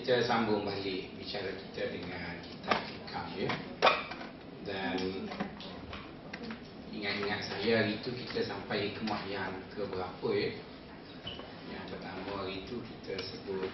[0.00, 3.50] kita sambung balik bicara kita dengan kitab hikam ya.
[4.64, 4.96] Dan
[6.88, 10.56] ingat-ingat saya hari itu kita sampai hikmah yang ke berapa ya.
[11.68, 13.68] Yang pertama hari itu kita sebut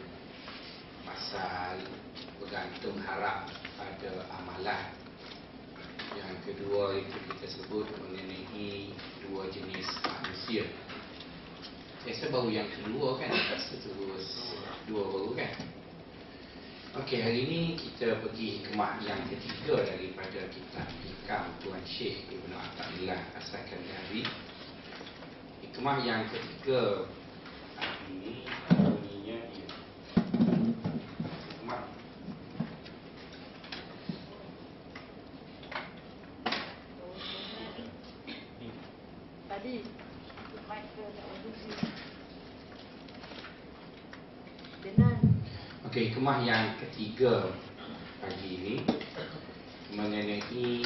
[1.07, 1.79] pasal
[2.43, 3.47] bergantung harap
[3.79, 4.83] pada amalan.
[6.11, 8.91] Yang kedua itu kita sebut mengenai
[9.31, 10.67] dua jenis manusia.
[12.03, 14.27] Biasa baru yang kedua kan Terus
[14.91, 15.55] dua baru kan
[16.97, 23.21] Okey, hari ini kita pergi hikmah yang ketiga daripada kitab Hikam Tuan Syekh Ibn Atta'illah
[23.37, 24.25] Asalkan dari
[25.61, 27.05] Hikmah yang ketiga
[27.77, 28.49] Hari ini
[28.81, 29.39] bunyinya
[31.53, 31.85] Hikmah
[39.53, 39.75] Tadi
[40.67, 41.61] mic ke tak bagus.
[44.83, 45.17] Benar.
[45.86, 47.49] Okey, hikmah yang ketiga
[48.21, 48.75] pagi ini
[49.97, 50.85] mengenai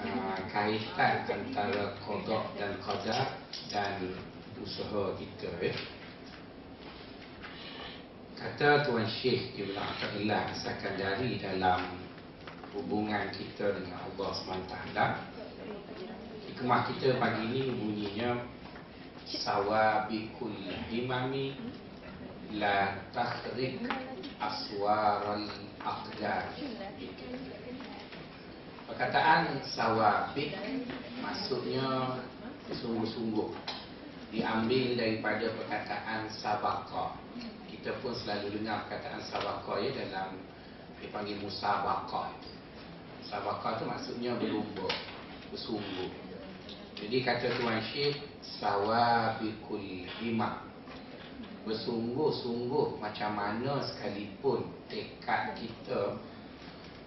[0.00, 3.36] uh, kaitan antara kodok dan qadar
[3.68, 4.08] dan
[4.56, 5.72] usaha kita ya.
[8.40, 11.84] Kata Tuan Syekh Ibn Atta'illah asalkan dari dalam
[12.72, 14.74] hubungan kita dengan Allah SWT
[16.48, 18.48] Hikmah kita pagi ini bunyinya
[19.28, 20.56] Sawabikul
[20.88, 21.56] himami
[22.54, 23.82] La takhrik
[24.38, 25.50] aswaral
[25.82, 26.54] aqdar
[28.86, 30.54] Perkataan sawabik
[31.18, 32.14] maksudnya
[32.70, 33.50] sungguh-sungguh.
[34.30, 37.18] Diambil daripada perkataan sabaqah.
[37.66, 40.38] Kita pun selalu dengar perkataan sabaqah ya dalam
[41.02, 42.38] Dipanggil musabaqah.
[43.26, 44.86] Sabaqah tu maksudnya berlumba
[45.50, 46.12] Bersungguh.
[46.94, 48.22] Jadi kata Tuan Syekh
[48.62, 50.73] Sawabikul himam
[51.64, 56.20] bersungguh-sungguh macam mana sekalipun tekad kita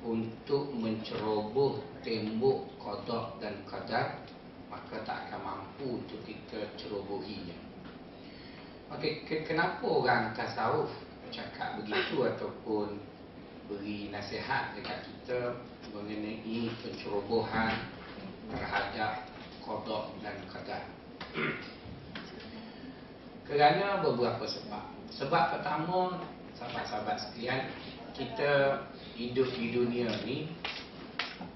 [0.01, 4.21] untuk menceroboh tembok kodok dan qadar
[4.67, 7.55] maka tak akan mampu untuk kita cerobohinya.
[8.93, 10.91] Okey, ke- kenapa orang tasawuf
[11.31, 12.99] cakap begitu ataupun
[13.67, 15.59] beri nasihat dekat kita
[15.91, 17.75] mengenai pencerobohan
[18.47, 19.27] terhadap
[19.59, 20.83] kodok dan qadar?
[23.47, 24.83] Kerana beberapa sebab.
[25.07, 26.19] Sebab pertama,
[26.59, 27.71] sahabat-sahabat sekalian,
[28.11, 28.83] kita
[29.15, 30.51] hidup di dunia ni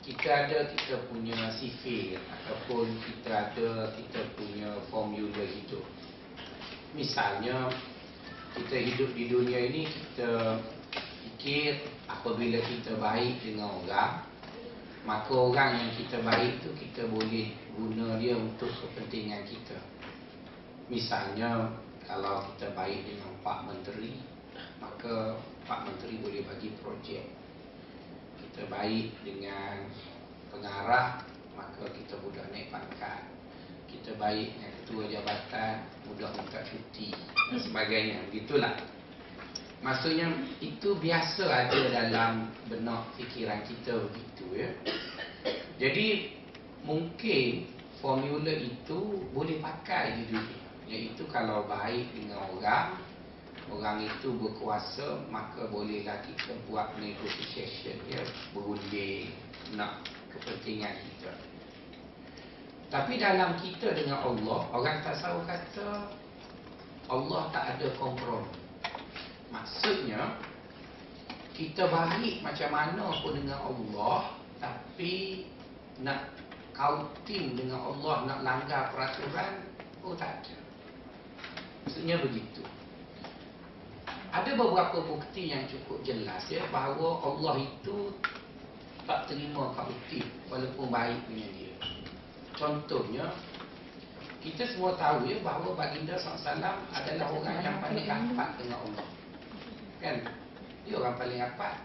[0.01, 5.85] kita ada kita punya sifir ataupun kita ada kita punya formula hidup.
[6.97, 7.69] Misalnya
[8.57, 10.57] kita hidup di dunia ini kita
[11.21, 14.25] fikir apabila kita baik dengan orang
[15.01, 19.77] maka orang yang kita baik tu kita boleh guna dia untuk kepentingan kita.
[20.91, 21.71] Misalnya
[22.03, 24.19] kalau kita baik dengan Pak Menteri
[24.83, 27.31] maka Pak Menteri boleh bagi projek.
[28.35, 29.87] Kita baik dengan
[30.51, 31.23] pengarah
[31.55, 33.23] maka kita mudah naik pangkat.
[33.87, 35.75] Kita baik dengan ketua jabatan
[36.11, 38.27] mudah minta cuti dan sebagainya.
[38.27, 38.75] Begitulah.
[39.79, 40.27] Maksudnya
[40.59, 44.69] itu biasa ada dalam benak fikiran kita begitu ya.
[45.79, 46.35] Jadi
[46.83, 47.71] mungkin
[48.03, 50.60] formula itu boleh pakai di dunia.
[50.91, 52.99] Iaitu kalau baik dengan orang
[53.71, 58.19] Orang itu berkuasa Maka bolehlah kita buat negotiation ya,
[58.51, 59.31] Berunding
[59.79, 60.03] Nak
[60.35, 61.31] kepentingan kita.
[62.91, 66.11] Tapi dalam kita dengan Allah Orang tasawuf kata
[67.11, 68.51] Allah tak ada kompromi.
[69.47, 70.35] Maksudnya
[71.55, 75.47] Kita baik macam mana pun dengan Allah Tapi
[76.03, 76.35] Nak
[76.75, 79.71] kauting dengan Allah Nak langgar peraturan
[80.03, 80.60] Oh tak ada
[81.85, 82.61] Maksudnya begitu.
[84.31, 88.15] Ada beberapa bukti yang cukup jelas ya bahawa Allah itu
[89.03, 91.75] tak terima kautif walaupun baik dengan dia.
[92.55, 93.25] Contohnya
[94.41, 96.63] kita semua tahu ya bahawa baginda SAW
[96.95, 99.07] adalah orang yang paling rapat dengan Allah.
[100.01, 100.17] Kan?
[100.87, 101.75] Dia orang paling rapat.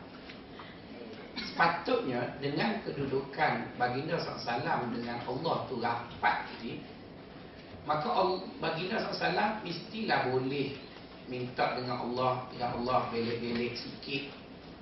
[1.36, 6.80] Sepatutnya dengan kedudukan baginda SAW dengan Allah tu rapat ni
[7.86, 8.10] Maka
[8.58, 10.74] baginda SAW mestilah boleh
[11.30, 14.26] minta dengan Allah Ya Allah belik-belik sikit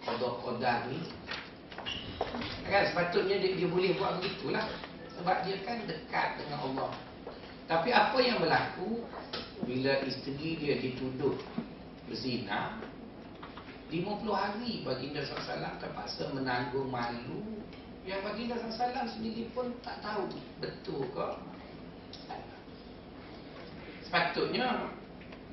[0.09, 1.05] kodok-kodar ni.
[2.65, 4.65] Kan sepatutnya dia, dia boleh buat begitulah.
[5.21, 6.91] Sebab dia kan dekat dengan Allah.
[7.69, 9.05] Tapi apa yang berlaku?
[9.65, 11.37] Bila isteri dia dituduh
[12.05, 12.77] berzina
[13.89, 17.45] 50 hari baginda SAW terpaksa menanggung malu.
[18.05, 20.29] Yang baginda SAW sendiri pun tak tahu
[20.61, 21.29] betul ke
[24.05, 24.93] Sepatutnya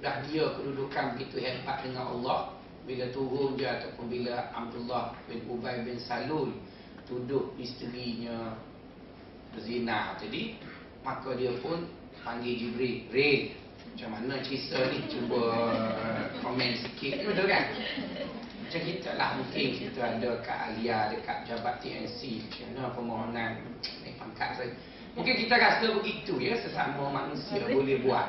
[0.04, 2.56] dah dia kedudukan begitu hebat dengan Allah.
[2.82, 6.52] Bila turun dia ataupun bila Abdullah bin Ubay bin Salul
[7.06, 8.58] tuduh isterinya
[9.54, 10.18] berzina.
[10.18, 10.58] Tadi
[11.06, 11.86] maka dia pun
[12.26, 13.42] panggil Jibril Rin
[13.92, 15.04] macam mana cerita ni?
[15.10, 15.42] Cuba
[16.42, 17.22] komen sikit.
[17.28, 17.66] Betul kan?
[18.66, 23.52] Macam kita lah mungkin kita ada kat Alia dekat jabat TNC macam mana permohonan?
[24.02, 24.72] Naik pangkat saya
[25.14, 28.28] mungkin kita rasa begitu ya sesama manusia boleh buat.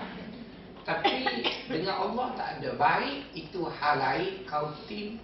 [0.83, 1.31] Tapi
[1.71, 2.71] dengan Allah tak ada.
[2.75, 5.23] Baik itu hal lain kau tim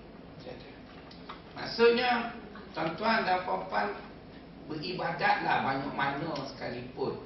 [1.59, 2.31] maksudnya
[2.71, 3.91] tuan-tuan dan puan-puan
[4.71, 7.19] beribadatlah banyak mana sekalipun.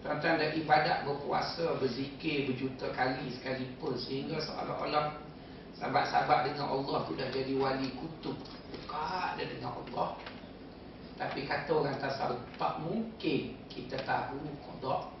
[0.00, 3.98] Tuan-tuan dah ibadat berpuasa, berzikir berjuta kali sekalipun.
[3.98, 5.18] Sehingga seolah-olah
[5.76, 8.38] sahabat-sahabat dengan Allah tu dah jadi wali kutub.
[8.72, 10.16] Dekat dia dengan Allah
[11.16, 15.16] Tapi kata orang tasawuf, tak mungkin kita tahu kodok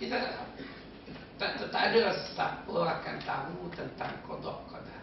[0.00, 0.48] Kita tak tahu
[1.36, 5.02] tak, tak, tak ada siapa akan tahu tentang kodok kodok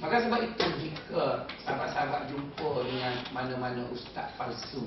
[0.00, 4.84] Maka sebab itu jika sahabat-sahabat jumpa dengan mana-mana ustaz palsu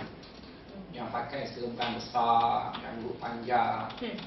[0.94, 3.90] yang pakai serban besar, rambut panjang.
[4.02, 4.18] Hmm.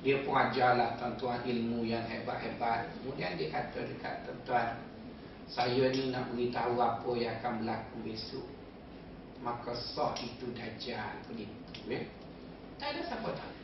[0.00, 2.88] Dia pun ajarlah tuan-tuan ilmu yang hebat-hebat.
[2.98, 4.80] Kemudian dia kata dekat tuan-tuan,
[5.50, 8.46] saya ni nak beritahu apa yang akan berlaku besok.
[9.40, 11.80] Maka sah itu dajjal begitu.
[11.88, 12.04] Eh?
[12.76, 13.54] Tak ada siapa tahu.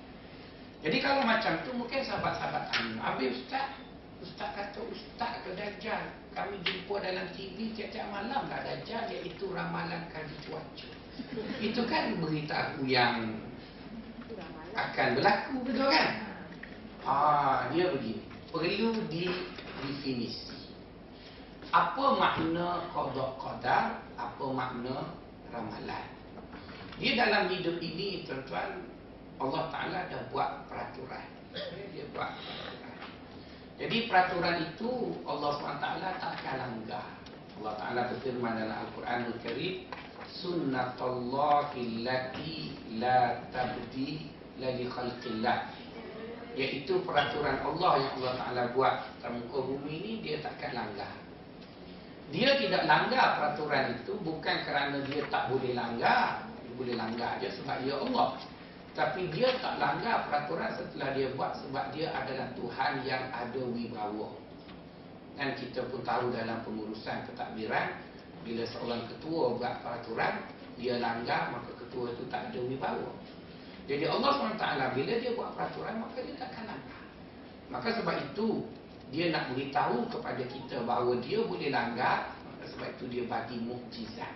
[0.84, 3.74] Jadi kalau macam tu mungkin sahabat-sahabat tanya, Habis Ustaz,
[4.20, 6.04] Ustaz kata Ustaz ke Dajjal
[6.36, 10.88] Kami jumpa dalam TV tiap-tiap malam lah Dajjal iaitu ramalan kaji cuaca
[11.64, 13.40] itu kan beritahu yang
[14.76, 16.08] akan berlaku betul kan?
[17.06, 18.20] Ah, dia begini.
[18.52, 20.76] Perlu didefinisi.
[21.72, 23.84] Apa makna qada qadar?
[24.16, 25.16] Apa makna
[25.56, 26.06] ramalan?
[26.96, 28.84] Dia dalam hidup ini tuan-tuan
[29.40, 31.26] Allah Taala dah buat peraturan.
[31.92, 32.96] Dia buat peraturan.
[33.76, 34.92] Jadi peraturan itu
[35.28, 35.84] Allah SWT
[36.20, 37.08] tak akan langgar.
[37.60, 39.84] Allah Taala berfirman dalam Al-Quranul Karim,
[40.32, 45.68] sunnatullahi allati la tabdi la li khalqillah
[46.56, 51.12] iaitu peraturan Allah yang Allah Taala buat dalam muka bumi ini dia takkan langgar
[52.34, 56.42] dia tidak langgar peraturan itu bukan kerana dia tak boleh langgar.
[56.42, 58.28] Dia boleh langgar aja sebab dia Allah.
[58.96, 64.34] Tapi dia tak langgar peraturan setelah dia buat sebab dia adalah Tuhan yang ada wibawa.
[65.36, 67.92] Dan kita pun tahu dalam pengurusan pentadbiran
[68.40, 70.32] bila seorang ketua buat peraturan
[70.80, 73.10] dia langgar maka ketua itu tak ada wibawa.
[73.86, 74.64] Jadi Allah SWT
[74.98, 77.00] bila dia buat peraturan maka dia takkan langgar.
[77.70, 78.66] Maka sebab itu
[79.14, 82.34] dia nak beritahu kepada kita bahawa dia boleh langgar
[82.66, 84.34] sebab itu dia bagi mukjizat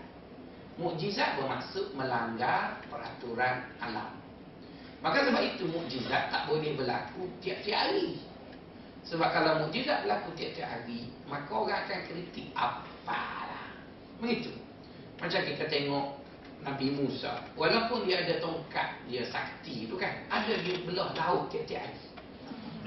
[0.79, 4.15] mukjizat bermaksud melanggar peraturan alam
[5.03, 8.23] maka sebab itu mukjizat tak boleh berlaku tiap-tiap hari
[9.03, 12.91] sebab kalau mukjizat berlaku tiap-tiap hari maka orang akan kritik apa
[14.21, 14.53] Begitu.
[15.17, 16.07] Macam kita tengok
[16.61, 17.41] Nabi Musa.
[17.57, 20.13] Walaupun dia ada tongkat, dia sakti tu kan.
[20.29, 22.05] Ada dia belah laut tiap-tiap hari.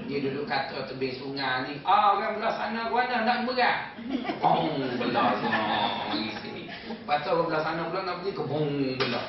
[0.04, 1.74] Dia duduk kata tebing sungai ni.
[1.86, 3.78] Ah, orang belah sana ke mana nak berat?
[4.44, 5.62] Oh, belah sana.
[6.42, 6.66] sini.
[6.66, 8.68] Lepas tu orang belah sana pula nak pergi ke bong
[8.98, 9.26] belah.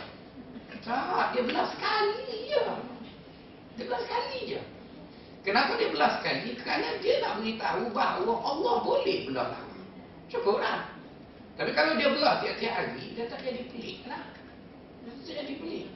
[0.81, 2.61] Tak, dia belah sekali je.
[3.77, 4.61] Dia belah sekali je.
[5.45, 6.57] Kenapa dia belah sekali?
[6.57, 9.81] Kerana dia nak beritahu bahawa Allah boleh belah laut.
[10.33, 10.89] Cukup lah.
[11.55, 14.25] Tapi kalau dia belah tiap-tiap hari, dia tak jadi pelik lah.
[15.05, 15.87] Dia tak jadi pelik.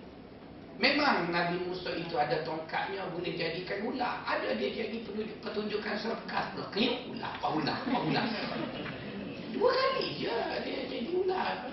[0.80, 4.24] Memang Nabi Musa itu ada tongkatnya boleh jadikan ular.
[4.24, 5.04] Ada dia jadi
[5.44, 6.56] pertunjukan serkas.
[6.72, 8.26] Kayuk ular, apa ular, apa ular.
[9.52, 11.68] Dua kali je dia jadi ular.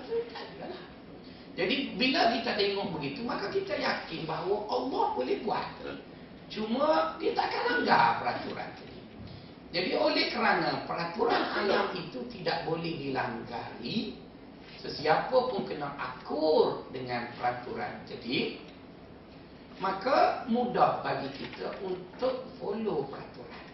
[1.55, 5.67] Jadi bila kita tengok begitu, maka kita yakin bahawa Allah boleh buat.
[6.51, 8.99] Cuma dia takkan langgar peraturan itu.
[9.71, 14.15] Jadi oleh kerana peraturan alam itu tidak boleh dilanggari,
[14.79, 18.05] sesiapa pun kena akur dengan peraturan.
[18.07, 18.63] Jadi,
[19.77, 23.65] maka mudah bagi kita untuk follow peraturan.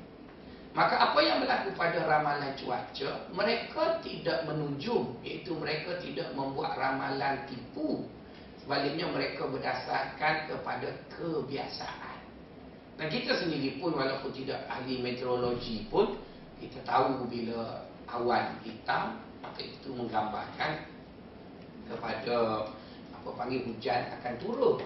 [0.73, 7.45] Maka apa yang berlaku pada ramalan cuaca, mereka tidak menunjuk, iaitu mereka tidak membuat ramalan
[7.45, 8.09] tipu.
[8.57, 12.17] Sebaliknya mereka berdasarkan kepada kebiasaan.
[12.97, 16.17] Dan kita sendiri pun walaupun tidak ahli meteorologi pun
[16.61, 20.87] kita tahu bila awan hitam maka itu menggambarkan
[21.89, 22.69] kepada
[23.11, 24.77] apa panggil hujan akan turun.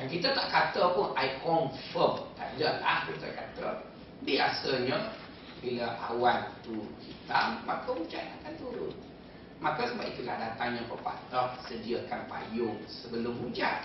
[0.00, 2.24] Yang kita tak kata pun I confirm.
[2.32, 3.66] Tak ada lah kita kata
[4.24, 4.96] biasanya
[5.60, 8.96] bila awan itu hitam maka hujan akan turun.
[9.60, 13.84] Maka sebab itulah datangnya pepatah sediakan payung sebelum hujan.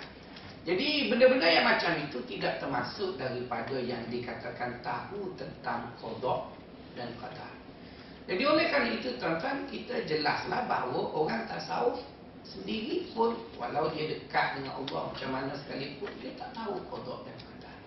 [0.63, 6.55] Jadi benda-benda yang macam itu tidak termasuk daripada yang dikatakan tahu tentang kodok
[6.95, 7.51] dan qadar.
[8.25, 12.01] Jadi oleh kerana itu tuan-tuan kita jelaslah bahawa orang tasawuf
[12.45, 17.35] sendiri pun walau dia dekat dengan Allah macam mana sekalipun dia tak tahu qada dan
[17.41, 17.77] qadar.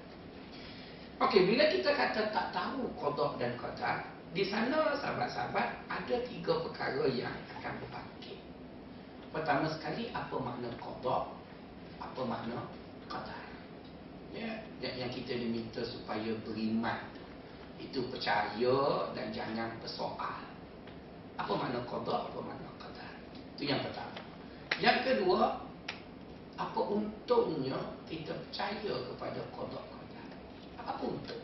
[1.23, 3.97] Okey, bila kita kata tak tahu qada dan qadar,
[4.35, 8.39] di sana sahabat-sahabat ada tiga perkara yang akan berbangkit.
[9.31, 11.31] Pertama sekali apa makna qada?
[12.03, 12.67] Apa makna
[13.07, 13.47] qadar?
[14.35, 16.99] Ya, yang kita diminta supaya beriman
[17.79, 20.43] itu percaya dan jangan bersoal.
[21.39, 23.13] Apa makna qada, apa makna qadar?
[23.55, 24.18] Itu yang pertama.
[24.79, 25.59] Yang kedua,
[26.55, 30.29] apa untungnya kita percaya kepada qada qadar?
[30.87, 31.43] Apa untung?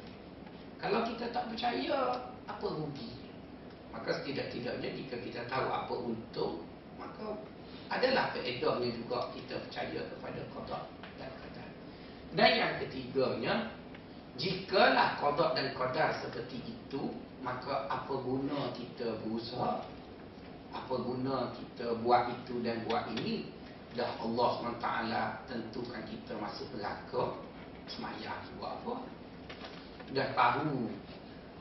[0.78, 3.10] Kalau kita tak percaya, apa rugi?
[3.90, 6.66] Maka setidak-tidaknya jika kita tahu apa untung,
[6.98, 7.42] maka
[7.90, 10.78] adalah faedahnya juga kita percaya kepada qada
[11.18, 11.68] dan qadar.
[12.34, 13.54] Dan yang ketiganya,
[14.34, 17.14] Jikalah kodok dan kodar seperti itu
[17.44, 19.84] Maka apa guna kita berusaha
[20.74, 23.46] Apa guna kita buat itu dan buat ini
[23.94, 24.88] Dah Allah SWT
[25.46, 27.38] tentukan kita masuk neraka
[27.86, 28.94] Semayang buat apa
[30.10, 30.90] Dah tahu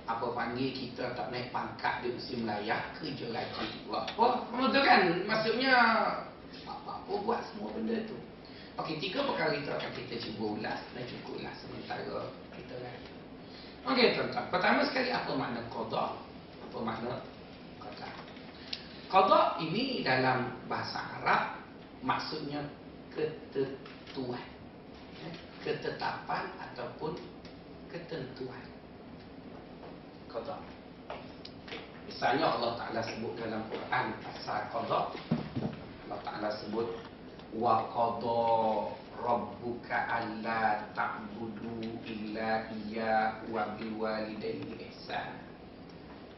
[0.09, 5.01] Apa panggil kita tak naik pangkat di musim layak Kerja lagi buat apa Betul kan
[5.29, 5.75] maksudnya
[6.65, 8.17] Apa-apa buat semua benda tu
[8.73, 12.25] Okey, tiga perkara itu akan kita cuba ulas dan cukuplah sementara
[12.57, 13.09] kita lagi.
[13.85, 14.49] Okey, tuan-tuan.
[14.49, 16.17] Pertama sekali, apa makna qada?
[16.65, 17.21] Apa makna?
[19.13, 21.61] Qada ini dalam bahasa Arab
[22.01, 22.65] maksudnya
[23.13, 24.41] ketentuan.
[25.21, 25.29] Ya,
[25.61, 27.21] ketetapan ataupun
[27.93, 28.65] ketentuan.
[30.25, 30.57] Qada.
[32.09, 35.13] Misalnya Allah Ta'ala sebut dalam Quran pasal qada.
[36.09, 36.97] Allah Ta'ala sebut
[37.53, 38.41] wa qada
[39.21, 45.37] rabbuka alla ta'budu illa iya wa bil walidayni ihsan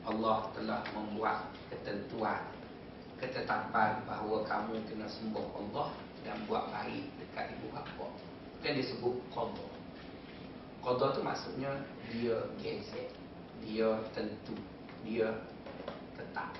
[0.03, 2.44] Allah telah membuat ketentuan
[3.22, 5.88] ketetapan bahawa kamu kena sembah Allah
[6.28, 8.08] dan buat baik dekat ibu bapa
[8.66, 9.66] kan disebut qada
[10.82, 11.72] qada tu maksudnya
[12.12, 13.14] dia gezet
[13.64, 14.58] dia tentu
[15.06, 15.30] dia
[16.18, 16.52] tetap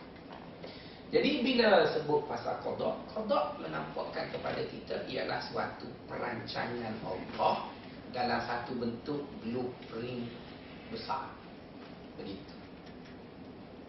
[1.14, 7.70] jadi bila sebut pasal kodok, kodok menampakkan kepada kita ialah suatu perancangan Allah
[8.10, 10.28] dalam satu bentuk blueprint
[10.90, 11.30] besar.
[12.18, 12.56] Begitu.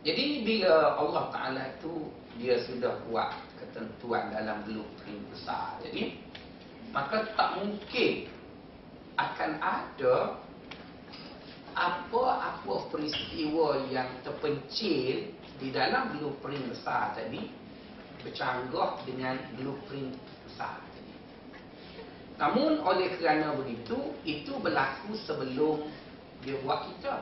[0.07, 5.81] Jadi bila Allah Ta'ala itu dia sudah buat ketentuan dalam blueprint besar.
[5.81, 6.21] Jadi
[6.93, 8.28] maka tak mungkin
[9.16, 10.37] akan ada
[11.76, 15.28] apa-apa peristiwa yang terpencil
[15.61, 17.52] di dalam blueprint besar tadi
[18.25, 20.16] bercanggah dengan blueprint
[20.49, 21.14] besar tadi.
[22.37, 25.88] Namun oleh kerana begitu, itu berlaku sebelum
[26.45, 27.14] dia buat kita.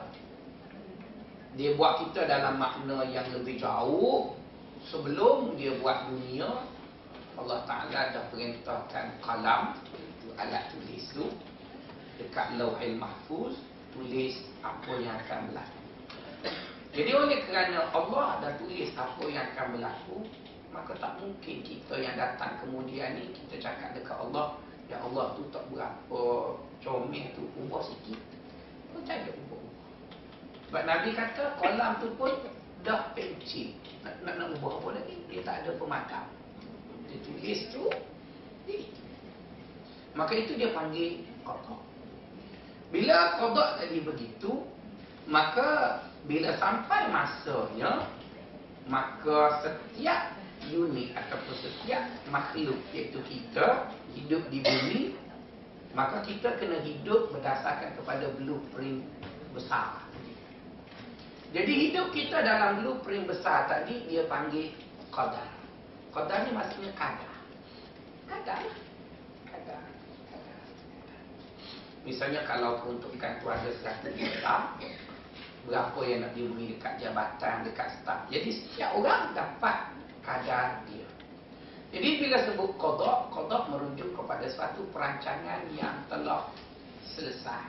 [1.55, 4.35] Dia buat kita dalam makna yang lebih jauh
[4.89, 6.49] sebelum dia buat dunia.
[7.35, 11.27] Allah Ta'ala dah perintahkan kalam, itu alat tulis tu,
[12.15, 13.59] dekat lauhil mahfuz,
[13.91, 15.85] tulis apa yang akan berlaku.
[16.95, 20.17] Jadi oleh kerana Allah dah tulis apa yang akan berlaku
[20.71, 24.55] Maka tak mungkin kita yang datang kemudian ni Kita cakap dekat Allah
[24.87, 26.23] Ya Allah tu tak berapa
[26.79, 28.19] comel tu ubah sikit
[28.95, 29.87] Pun tak ada ubah-ubah
[30.71, 32.31] Sebab Nabi kata kolam tu pun
[32.85, 33.73] dah pencil
[34.05, 35.17] nak, nak, nak ubah apa lagi?
[35.27, 36.25] Dia tak ada pemadam
[37.09, 37.83] Dia tulis tu.
[38.69, 38.85] Dia
[40.15, 41.81] Maka itu dia panggil kotak
[42.93, 44.63] Bila kotak tadi begitu
[45.25, 48.09] Maka bila sampai masanya
[48.85, 50.33] maka setiap
[50.69, 55.01] unit ataupun setiap makhluk iaitu kita hidup di bumi
[55.93, 59.05] maka kita kena hidup berdasarkan kepada blueprint
[59.53, 60.04] besar
[61.55, 64.75] jadi hidup kita dalam blueprint besar tadi dia panggil
[65.07, 65.47] qadar
[66.11, 67.35] qadar ni maksudnya kadar
[68.27, 68.59] kadar
[72.03, 74.75] misalnya kalau peruntukan tu ada 100 juta
[75.65, 78.29] berapa yang nak diberi dekat jabatan, dekat staf.
[78.29, 79.77] Jadi setiap orang dapat
[80.21, 81.09] kadar dia.
[81.89, 86.45] Jadi bila sebut kodok, kodok merujuk kepada suatu perancangan yang telah
[87.17, 87.65] selesai.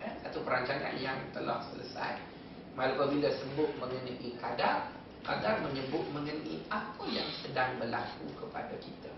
[0.00, 2.37] Eh, satu perancangan yang telah selesai.
[2.74, 4.92] Maka bila sebut mengenai kadar,
[5.24, 9.12] kadar menyebut mengenai apa yang sedang berlaku kepada kita.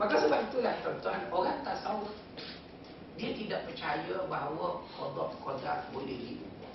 [0.00, 2.08] Maka sebab itulah tuan-tuan, orang tasawuf
[3.20, 6.72] dia tidak percaya bahawa kodok-kodok boleh diubah.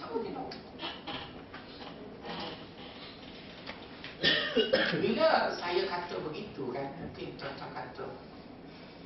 [5.02, 8.10] Bila saya kata begitu kan Mungkin tuan-tuan kata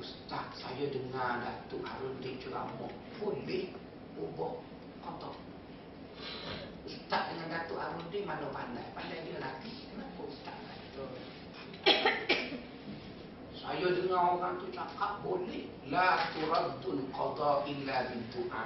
[0.00, 2.88] Ustaz saya dengar Datuk Harun dia ceramah
[3.20, 3.68] Boleh
[4.18, 4.62] ubah
[5.02, 5.34] kotak
[6.84, 8.84] Ustaz dengan Datuk Arudin mana pandai?
[8.92, 9.72] Pandai dia lagi.
[9.90, 11.04] Kenapa Ustaz kata?
[13.64, 15.72] Saya dengar orang tu cakap boleh.
[15.88, 18.64] La turaddul qada illa du'a.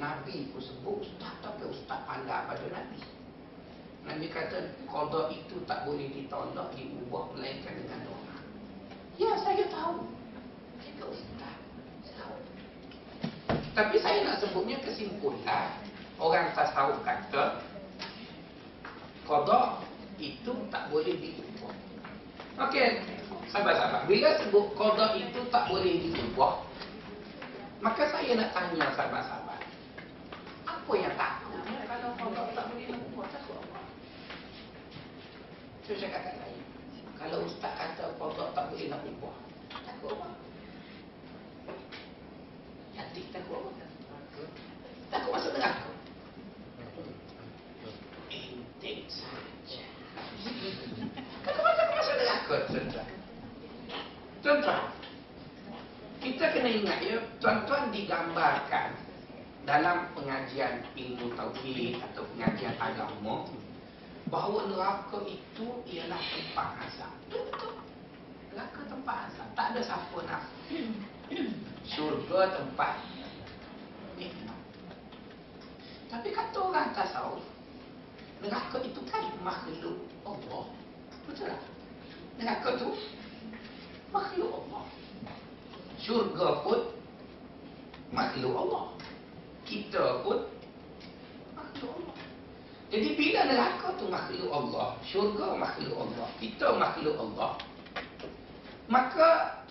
[0.00, 3.00] Nabi pun sebut Ustaz tapi Ustaz pandai pada Nabi.
[4.02, 8.36] Nabi kata qada itu tak boleh ditolak, diubah melainkan dengan doa.
[9.20, 10.08] Ya, saya tahu.
[10.82, 11.61] Saya Ustaz.
[13.72, 15.72] Tapi saya nak sebutnya kesimpulan.
[16.20, 17.58] Orang tasawuf kata
[19.26, 19.80] qada
[20.20, 21.74] itu tak boleh diubah.
[22.68, 23.00] Okey,
[23.48, 24.06] sahabat-sahabat.
[24.06, 26.62] Bila sebut qada itu tak boleh diubah,
[27.80, 29.60] maka saya nak tanya sahabat-sahabat.
[30.68, 33.26] Apa yang takutnya kalau qada tak boleh diubah?
[33.32, 33.80] Takut apa?
[35.82, 36.60] Saya cakap kat saya.
[37.18, 39.34] Kalau ustaz kata qada tak boleh nak ubah,
[39.80, 40.41] takut apa?
[42.92, 43.84] Yatik takut apa?
[45.08, 45.90] Takut masuk neraka.
[48.28, 49.84] Intik saja.
[51.44, 53.08] Takut masuk masuk neraka, tuan-tuan.
[54.42, 54.80] Tuan-tuan,
[56.18, 58.98] kita kena ingat ya, tuan-tuan digambarkan
[59.62, 63.46] dalam pengajian ilmu tauhid atau pengajian agama
[64.26, 67.12] bahawa neraka itu ialah tempat azab.
[67.30, 67.78] Betul.
[68.50, 69.48] Neraka tempat azab.
[69.54, 70.42] Tak ada siapa nak.
[71.88, 73.00] Syurga tempat
[74.16, 74.58] nikmat.
[76.08, 77.44] Tapi kata orang tasawuf,
[78.44, 79.96] neraka itu kan makhluk
[80.28, 80.68] Allah.
[81.24, 81.62] Betul tak?
[82.36, 82.88] Neraka itu
[84.12, 84.84] makhluk Allah.
[86.00, 86.80] Syurga pun
[88.12, 88.84] makhluk Allah.
[89.64, 90.44] Kita pun
[91.56, 92.16] makhluk Allah.
[92.92, 97.56] Jadi bila neraka tu makhluk Allah, syurga makhluk Allah, kita makhluk Allah,
[98.92, 99.61] maka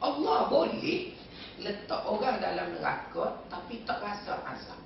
[0.00, 1.16] Allah boleh
[1.60, 4.80] letak orang dalam neraka tapi tak rasa azab.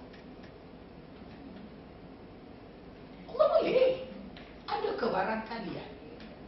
[3.31, 4.07] Allah boleh.
[4.71, 5.91] Ada kebarangkalian.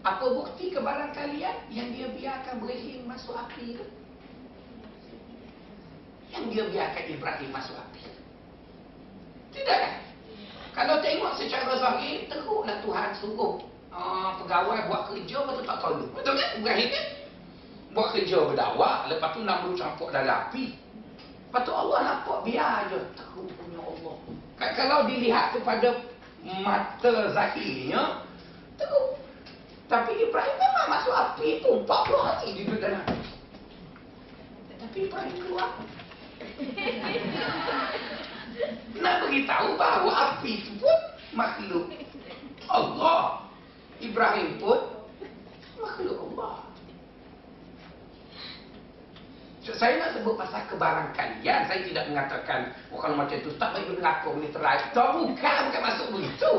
[0.03, 3.87] Apa bukti kebarangkalian yang dia biarkan Ibrahim masuk api tu?
[6.31, 8.03] Yang dia biarkan Ibrahim masuk api.
[9.53, 9.95] Tidak kan?
[10.73, 13.61] Kalau tengok secara zahir, teruklah Tuhan suruh
[13.93, 16.11] uh, pegawai buat kerja betul tak tolong.
[16.15, 16.51] Betul kan?
[16.63, 17.07] Ibrahim kan?
[17.93, 20.81] Buat kerja berdakwah, lepas tu nak campur dalam api.
[21.53, 22.97] Lepas tu Allah nampak biar je.
[23.13, 24.17] Teruk punya Allah.
[24.57, 26.01] Kan Kalau dilihat kepada
[26.65, 28.25] mata zahirnya,
[28.81, 29.21] teruk.
[29.93, 33.31] Tapi Ibrahim memang masuk api tu 40 hari dia duduk dalam api.
[34.81, 35.71] Tapi Ibrahim keluar.
[39.05, 40.99] Nak beritahu bahawa api itu pun
[41.37, 41.93] makhluk
[42.73, 43.45] Allah.
[44.01, 44.81] Ibrahim pun
[45.77, 46.72] makhluk Allah.
[49.63, 51.71] So, saya nak sebut pasal kebarangkalian.
[51.71, 54.83] Saya tidak mengatakan, oh kalau macam tu, tak baik neraka boleh teraih.
[54.91, 55.59] Tak, bukan.
[55.71, 56.53] Bukan masuk begitu.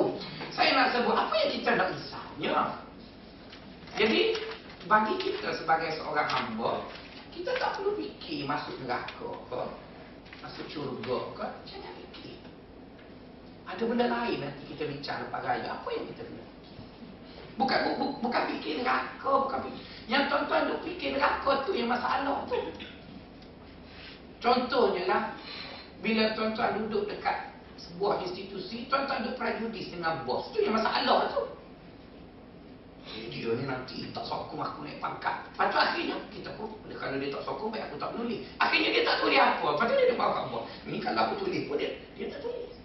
[0.55, 2.57] Saya nak sebut apa yang kita nak risaunya.
[3.99, 4.21] Jadi,
[4.87, 6.79] bagi kita sebagai seorang hamba,
[7.35, 9.61] kita tak perlu fikir masuk neraka ke,
[10.39, 11.47] masuk syurga ke.
[11.75, 12.39] Jangan fikir.
[13.67, 15.75] Ada benda lain nanti kita bincang lepas raya.
[15.75, 16.51] Apa yang kita fikir?
[17.59, 19.83] Bukan, bu, bu, bukan fikir neraka, bukan fikir.
[20.07, 22.59] Yang tuan-tuan duk fikir neraka tu yang masalah tu.
[24.43, 25.21] Contohnya lah,
[26.03, 30.51] bila tuan-tuan duduk dekat sebuah institusi, tuan-tuan duk prejudis dengan bos.
[30.51, 31.47] Tu yang masalah tu.
[33.03, 35.47] Eh, dia ni nanti tak sokong aku naik pangkat.
[35.47, 38.43] Lepas tu akhirnya, kita pun, kalau dia tak sokong, baik aku tak menulis.
[38.59, 39.63] Akhirnya dia tak tulis apa.
[39.63, 40.63] Lepas tu dia duk bawa bos.
[40.83, 42.75] Ni kalau aku tulis pun dia, dia tak tulis.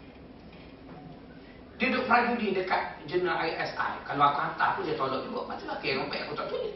[1.79, 3.93] Dia duduk prajudi dekat jurnal ISI.
[4.07, 5.43] Kalau aku hantar pun dia tolak juga.
[5.43, 6.75] Lepas tu akhirnya, baik aku tak tulis.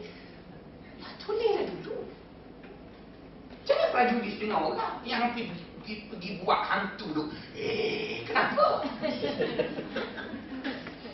[0.99, 2.02] Ya, tulislah dulu.
[3.63, 5.47] Jangan prajudis dengan orang yang pergi,
[5.79, 7.23] pergi, pergi buat hantu tu.
[7.55, 8.83] Eh, kenapa?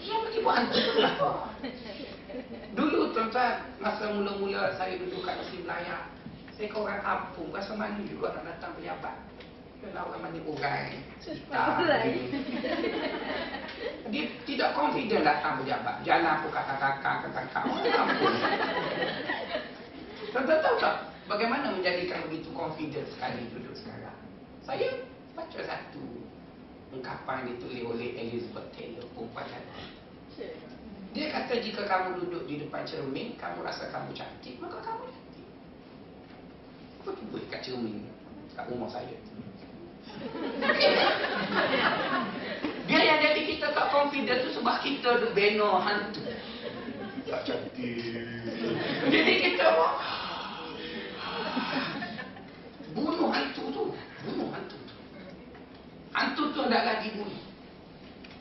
[0.09, 1.29] Yang pergi buat hantu tu kenapa?
[2.73, 6.09] Dulu tuan-tuan, masa mula-mula saya duduk kat Nasi Melayak,
[6.57, 9.15] saya ke orang kampung, rasa mana juga nak datang pejabat.
[9.79, 10.91] Kalau orang mana orang
[11.23, 11.79] sekitar.
[14.11, 15.95] Dia tidak confident datang pejabat.
[16.03, 17.63] Jalan pun kakak-kakak, kakak-kakak.
[17.63, 18.35] Orang kampung.
[20.35, 20.95] Tuan-tuan tahu tak
[21.29, 24.17] bagaimana menjadikan begitu confident sekali duduk sekarang?
[24.65, 25.05] Saya
[25.37, 26.01] baca satu
[26.89, 29.87] ungkapan ditulis oleh Elizabeth Taylor, perempuan cantik.
[31.13, 35.47] Dia kata jika kamu duduk di depan cermin, kamu rasa kamu cantik, maka kamu cantik.
[37.05, 38.09] Apa tu buat kat cermin
[38.57, 39.13] kat rumah saya?
[42.89, 46.25] Dia yang jadi kita tak confident tu sebab kita duduk beno hantu.
[47.29, 48.01] Tak cantik.
[49.09, 49.65] Jadi kita
[52.99, 53.83] bunuh hantu tu.
[54.27, 54.95] Bunuh hantu tu.
[56.11, 57.39] Hantu tu hendaklah dibunuh.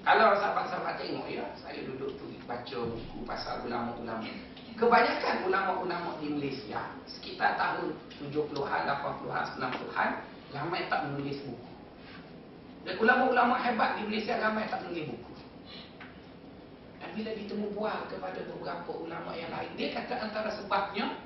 [0.08, 4.24] Kalau sahabat-sahabat tengok ya, saya duduk tu baca buku pasal ulama-ulama.
[4.78, 7.92] Kebanyakan ulama-ulama di Malaysia sekitar tahun
[8.22, 10.10] 70-an, 80-an, 90-an
[10.54, 11.70] ramai tak menulis buku.
[12.88, 15.32] Dan ulama-ulama hebat di Malaysia ramai tak menulis buku.
[17.04, 21.20] Dan bila ditemu bual kepada beberapa ulama yang lain, dia kata antara sebabnya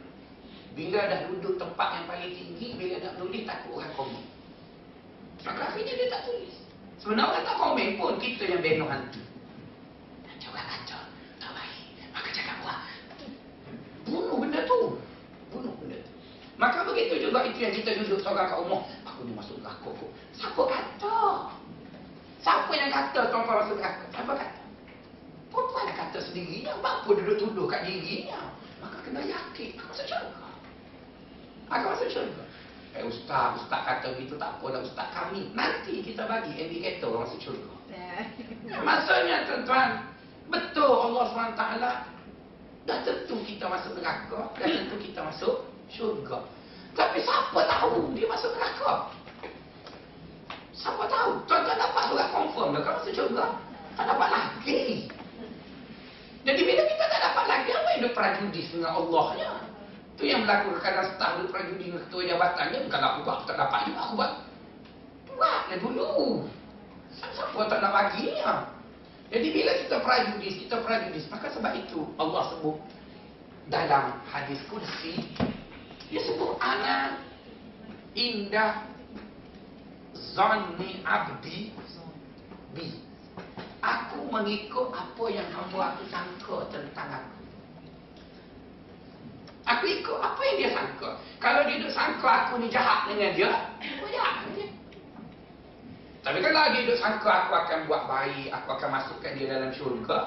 [0.72, 4.24] bila dah duduk tempat yang paling tinggi, bila nak tulis takut orang komen.
[5.44, 6.54] Maka akhirnya dia tak tulis.
[6.96, 9.20] Sebenarnya orang tak komen pun, kita yang benuh hantu.
[10.24, 11.02] Kacau kan kacau,
[11.42, 11.84] tak baik.
[12.14, 12.78] Maka cakap buat.
[14.08, 14.96] Bunuh benda tu.
[15.50, 16.12] Bunuh benda tu.
[16.56, 18.82] Maka begitu juga itu yang kita duduk seorang kat rumah.
[19.04, 19.96] Aku ni masuk kok.
[20.38, 21.18] Siapa kata?
[22.38, 24.04] Siapa yang kata tuan-tuan masuk neraka?
[24.14, 24.60] Siapa kata?
[25.52, 26.72] Perempuan kata sendirinya.
[26.80, 28.54] Bapa duduk tuduh kat dirinya.
[28.78, 29.74] Maka kena yakin.
[29.74, 30.51] Masuk syurga.
[31.70, 32.44] Aku masuk syurga.
[32.92, 35.48] Eh ustaz, ustaz kata begitu tak apa dah ustaz kami.
[35.56, 37.72] Nanti kita bagi indikator orang masuk syurga.
[38.82, 39.90] Maksudnya tuan-tuan,
[40.48, 41.62] betul Allah SWT
[42.82, 46.42] dah tentu kita masuk neraka, dah tentu kita masuk syurga.
[46.92, 49.12] Tapi siapa tahu dia masuk neraka?
[50.76, 51.30] Siapa tahu?
[51.46, 53.46] Tuan-tuan dapat surat confirm dah kan masuk syurga?
[53.96, 55.06] Tak dapat lagi.
[56.42, 59.52] Jadi bila kita tak dapat lagi, apa yang dia prajudis dengan Allahnya?
[60.22, 63.80] Itu yang berlaku kadang staf dia prajudis dengan ketua jabatannya, bukan aku buat, tak dapat
[63.90, 64.32] juga aku buat.
[65.34, 66.10] Buatlah dulu.
[67.10, 68.70] Siapa tak nak baginya?
[69.34, 72.78] Jadi bila kita prajudis, kita prajudis, maka sebab itu Allah sebut
[73.66, 75.26] dalam hadis kursi,
[76.06, 77.18] dia sebut ana
[78.14, 78.86] indah
[80.38, 81.74] zanni abdi
[82.78, 82.94] bi.
[83.82, 87.41] Aku mengikut apa yang hamba aku sangka tentang aku.
[89.62, 91.10] Aku ikut apa yang dia sangka.
[91.38, 94.68] Kalau dia duk sangka aku ni jahat dengan dia, aku jahat dengan dia.
[96.22, 100.18] Tapi kalau dia duk sangka aku akan buat baik, aku akan masukkan dia dalam syurga.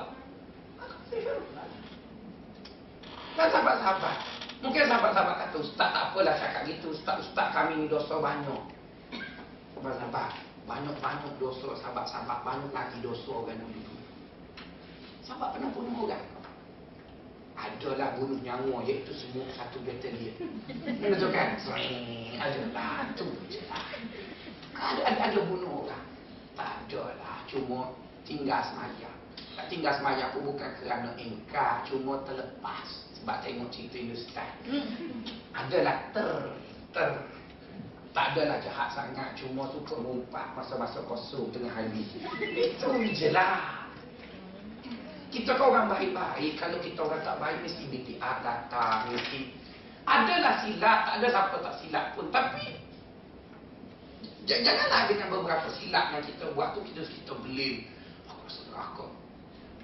[3.35, 4.17] Dan sahabat-sahabat,
[4.63, 8.63] mungkin sahabat-sahabat kata, Ustaz tak apalah cakap gitu, Ustaz-Ustaz kami ni dosa banyak.
[9.75, 10.31] Sahabat-sahabat,
[10.63, 13.95] banyak-banyak dosa sahabat-sahabat, banyak lagi dosa orang dulu.
[15.27, 16.34] Sahabat pernah bunuh orang.
[17.55, 20.35] Adalah bunuh nyawa, iaitu semua satu batalion.
[20.99, 21.55] Betul kan?
[21.55, 23.95] Sering, adalah, tu je lah.
[24.75, 26.05] Ada, ada, ada bunuh orang.
[26.59, 27.95] Tak ada lah, cuma
[28.27, 29.11] tinggal semaya.
[29.55, 33.07] Tak tinggal semaya pun bukan kerana engkar, cuma terlepas.
[33.23, 34.51] Sebab tengok cerita Hindustan.
[35.55, 36.51] Adalah ter,
[36.91, 37.09] ter,
[38.15, 42.07] tak adalah jahat sangat Cuma suka mengumpat masa-masa kosong tengah hari
[42.55, 43.84] Itu je lah
[45.35, 46.55] Kita kau orang baik-baik.
[46.55, 49.51] Kalau kita orang tak baik Mesti BTA datang Mesti.
[50.07, 52.31] Adalah silap Tak ada siapa tak silap pun.
[52.31, 52.79] Tapi
[54.47, 57.91] Janganlah dengan beberapa silap yang kita buat tu Kita kita blame
[58.31, 59.05] Aku rasa neraka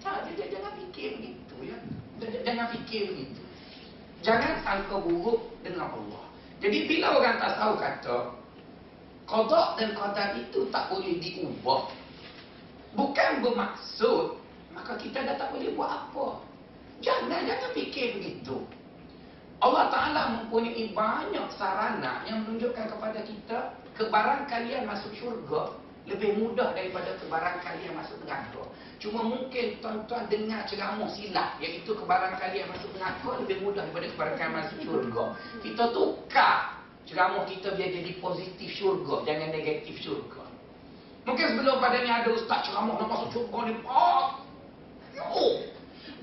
[0.01, 1.77] tak, Jangan fikir begitu ya.
[2.41, 3.41] Jangan fikir begitu.
[4.25, 6.25] Jangan sangka buruk dengan Allah.
[6.57, 8.17] Jadi bila orang tak tahu kata
[9.29, 11.87] Qadar dan qadar itu tak boleh diubah.
[12.97, 14.40] Bukan bermaksud
[14.71, 16.43] Maka kita dah tak boleh buat apa.
[17.01, 18.61] Jangan, jangan fikir begitu.
[19.61, 23.57] Allah Ta'ala mempunyai banyak sarana Yang menunjukkan kepada kita
[23.93, 25.77] Kebarang kalian masuk syurga
[26.09, 28.65] Lebih mudah daripada kebarang kalian masuk neraka.
[28.97, 34.37] Cuma mungkin tuan-tuan dengar ceramah silap Iaitu kebarang kalian masuk neraka Lebih mudah daripada kebarang
[34.41, 35.23] kalian masuk syurga.
[35.61, 40.41] Kita tukar ceramah kita biar jadi positif syurga Jangan negatif syurga.
[41.21, 44.40] Mungkin sebelum pada ni ada ustaz ceramah nak masuk syurga ni Pak
[45.29, 45.61] Yo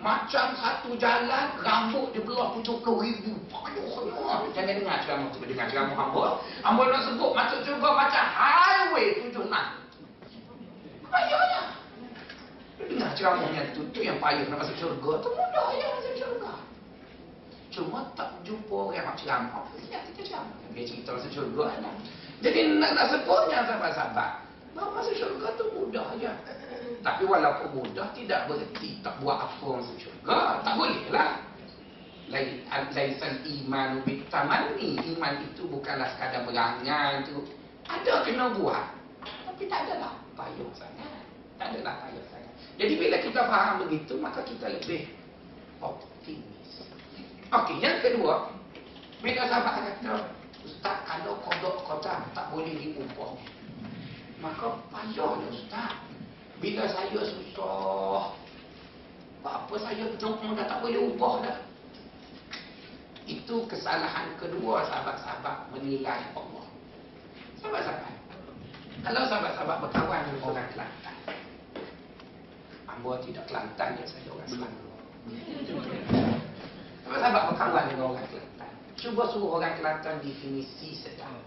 [0.03, 3.35] Macam satu jalan Rambut dia belah tujuh ke ribu
[4.57, 9.47] Jangan dengar ceramah tu Dengar ceramah hamba Hamba nak sebut masuk syurga macam highway tujuh
[9.47, 9.67] enam
[11.09, 11.63] Payahnya
[12.89, 16.53] Dengar ceramahnya tu, tu yang payah nak masuk syurga tu mudah je masuk syurga.
[17.69, 19.67] Cuma tak jumpa orang nak ceramah.
[19.67, 20.57] Apa sih kita ceramah?
[20.73, 21.65] Dia cerita masuk syurga.
[22.39, 24.31] Jadi nak, nak sebutnya sahabat-sahabat.
[24.79, 26.31] Nak masuk syurga tu mudah je.
[26.99, 30.63] Tapi walaupun mudah tidak berhenti tak buat apa masuk syurga.
[30.67, 31.43] Tak boleh lah.
[32.93, 34.99] Laisan iman bitamanni.
[35.17, 37.47] Iman itu bukanlah sekadar berangan tu.
[37.89, 38.85] Ada kena buat.
[39.25, 41.25] Tapi tak adalah payah sangat.
[41.57, 42.53] Tak adalah payah sangat.
[42.79, 45.11] Jadi bila kita faham begitu, maka kita lebih
[45.83, 46.85] optimis.
[47.49, 48.53] Okey, yang kedua,
[49.25, 50.31] bila sahabat kata,
[50.63, 53.35] Ustaz, kalau kodok kodam tak boleh diubah.
[54.39, 55.97] Maka payahnya Ustaz.
[56.59, 58.35] Bila saya susah,
[59.47, 61.59] apa saya betul dah tak boleh ubah dah.
[63.29, 66.65] Itu kesalahan kedua sahabat-sahabat menilai Allah.
[67.63, 68.15] Sahabat-sahabat.
[69.07, 71.17] Kalau sahabat-sahabat berkawan dengan orang Kelantan,
[72.91, 74.97] Hamba tidak Kelantan je saya orang Selangor.
[77.07, 78.73] Sahabat-sahabat berkawan dengan orang Kelantan.
[78.99, 81.39] Cuba suruh orang Kelantan definisi sedap.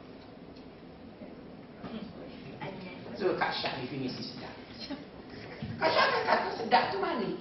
[3.21, 4.49] Suruh Kak Syah definisi sedap.
[5.77, 7.37] Kak Syah kan kata sedap tu mani.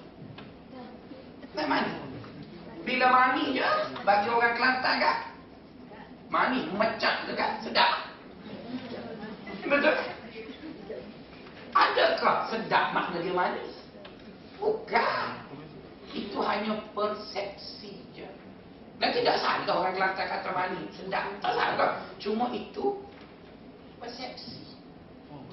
[1.57, 1.89] Tak mani.
[2.85, 3.65] Bila mani je,
[4.05, 5.17] bagi orang Kelantan kan,
[6.29, 8.13] mani mecah tu kan, sedap.
[9.65, 10.09] Betul kan?
[11.73, 13.73] Adakah sedap makna dia manis?
[14.61, 15.29] Bukan.
[16.13, 18.29] Itu hanya persepsi je.
[19.01, 21.25] Dan tidak salah orang Kelantan kata manis, sedap.
[21.41, 22.05] Tak salah.
[22.21, 23.01] Cuma itu
[23.97, 24.61] persepsi.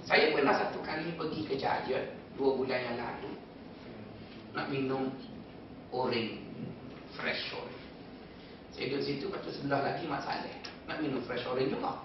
[0.09, 2.01] Saya pernah satu kali pergi ke Jaya
[2.33, 3.29] dua bulan yang lalu
[4.57, 5.13] nak minum
[5.93, 6.41] orange
[7.13, 7.85] fresh orange.
[8.73, 12.01] Saya duduk situ lepas sebelah lagi Mak Saleh nak minum fresh orange juga.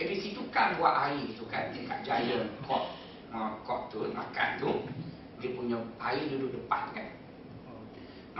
[0.00, 2.96] Eh di situ kan buat air tu kan dekat Jaya kok
[3.60, 4.72] kok tu makan tu
[5.44, 7.12] dia punya air duduk depan kan.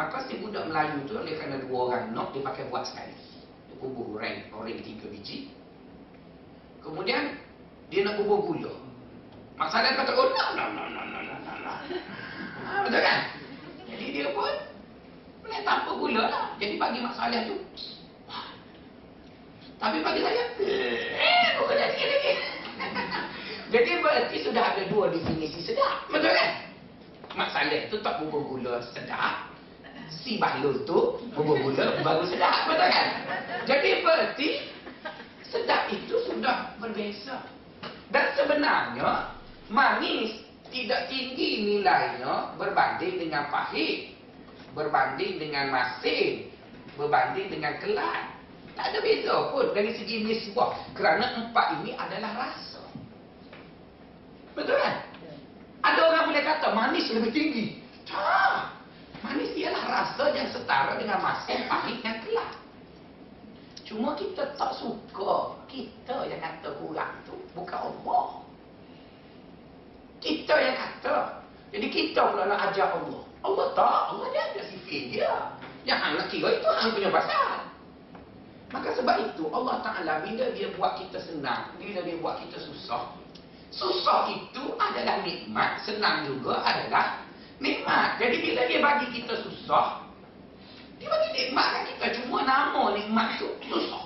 [0.01, 3.13] Maka si budak Melayu tu oleh kerana dua orang nok dia pakai buat sekali.
[3.69, 5.53] Dia kubur orange orange tiga biji.
[6.81, 7.37] Kemudian
[7.93, 8.81] dia nak kubur gula.
[9.55, 11.73] Masalah kata, oh, no, no, no, no, no, no, no.
[12.65, 13.19] Ha, betul kan?
[13.87, 14.51] Jadi dia pun
[15.47, 16.45] boleh tanpa gula lah.
[16.59, 17.57] Jadi bagi masalah tu,
[19.85, 22.33] tapi bagi saya, eh, bukan jadi lagi.
[23.75, 26.09] Jadi berarti sudah ada dua definisi sedap.
[26.09, 26.51] Betul kan?
[27.37, 29.53] Masalah tu tak bubur gula sedap.
[30.09, 32.71] Si bahlul tu bubur gula baru sedap.
[32.71, 33.09] Betul kan?
[33.69, 34.49] Jadi berarti
[35.53, 37.45] sedap itu sudah berbeza.
[38.09, 39.34] Dan sebenarnya
[39.69, 44.13] manis tidak tinggi nilainya berbanding dengan pahit,
[44.75, 46.51] berbanding dengan masin,
[46.99, 48.35] berbanding dengan kelat.
[48.75, 52.83] Tak ada beza pun dari segi nisbah kerana empat ini adalah rasa.
[54.59, 54.99] Betul kan?
[55.87, 57.65] Ada orang boleh kata manis lebih tinggi.
[58.03, 58.75] Tak.
[59.23, 62.51] Manis ialah rasa yang setara dengan masin, pahit dan kelat.
[63.87, 65.55] Cuma kita tak suka.
[65.71, 68.34] Kita yang kata kurang tu bukan Allah.
[70.25, 71.45] Kita yang kata.
[71.69, 73.21] Jadi kita pula nak ajar Allah.
[73.45, 74.03] Allah tak.
[74.17, 75.33] Allah dia ada sifat dia.
[75.85, 77.69] Yang hang nak kira itu hang punya pasal.
[78.73, 81.77] Maka sebab itu Allah Ta'ala bila dia buat kita senang.
[81.77, 83.13] Bila dia buat kita susah.
[83.69, 85.85] Susah itu adalah nikmat.
[85.85, 87.21] Senang juga adalah
[87.61, 88.17] nikmat.
[88.17, 90.09] Jadi bila dia bagi kita susah.
[90.97, 92.05] Dia bagi nikmat kan kita.
[92.25, 94.05] Cuma nama nikmat itu susah.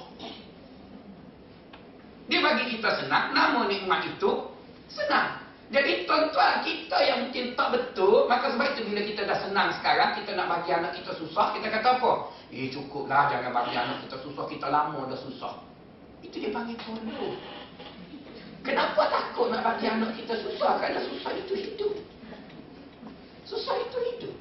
[2.27, 3.31] Dia bagi kita senang.
[3.31, 4.51] Nama nikmat itu
[4.91, 5.48] senang.
[5.69, 10.17] Jadi tuan-tuan kita yang mungkin tak betul, maka sebab itu bila kita dah senang sekarang,
[10.17, 12.33] kita nak bagi anak kita susah, kita kata apa?
[12.49, 15.61] Eh cukuplah jangan bagi anak kita susah, kita lama dah susah.
[16.25, 17.37] Itu dia panggil tolong.
[18.65, 20.81] Kenapa takut nak bagi anak kita susah?
[20.81, 21.93] Kerana susah itu hidup.
[23.45, 24.35] Susah itu hidup.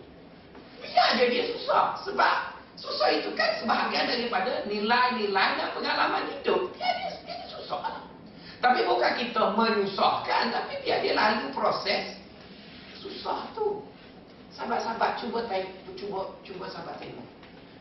[0.80, 2.08] Biar je dia susah.
[2.08, 2.36] Sebab
[2.80, 6.72] susah itu kan sebahagian daripada nilai-nilai dan pengalaman hidup.
[6.80, 8.07] Dia, dia, dia susah.
[8.58, 12.18] Tapi bukan kita menyusahkan, tapi biar dia lalu proses
[12.98, 13.86] susah tu.
[14.58, 17.28] Sahabat-sahabat cuba tengok, cuba cuba sahabat tengok.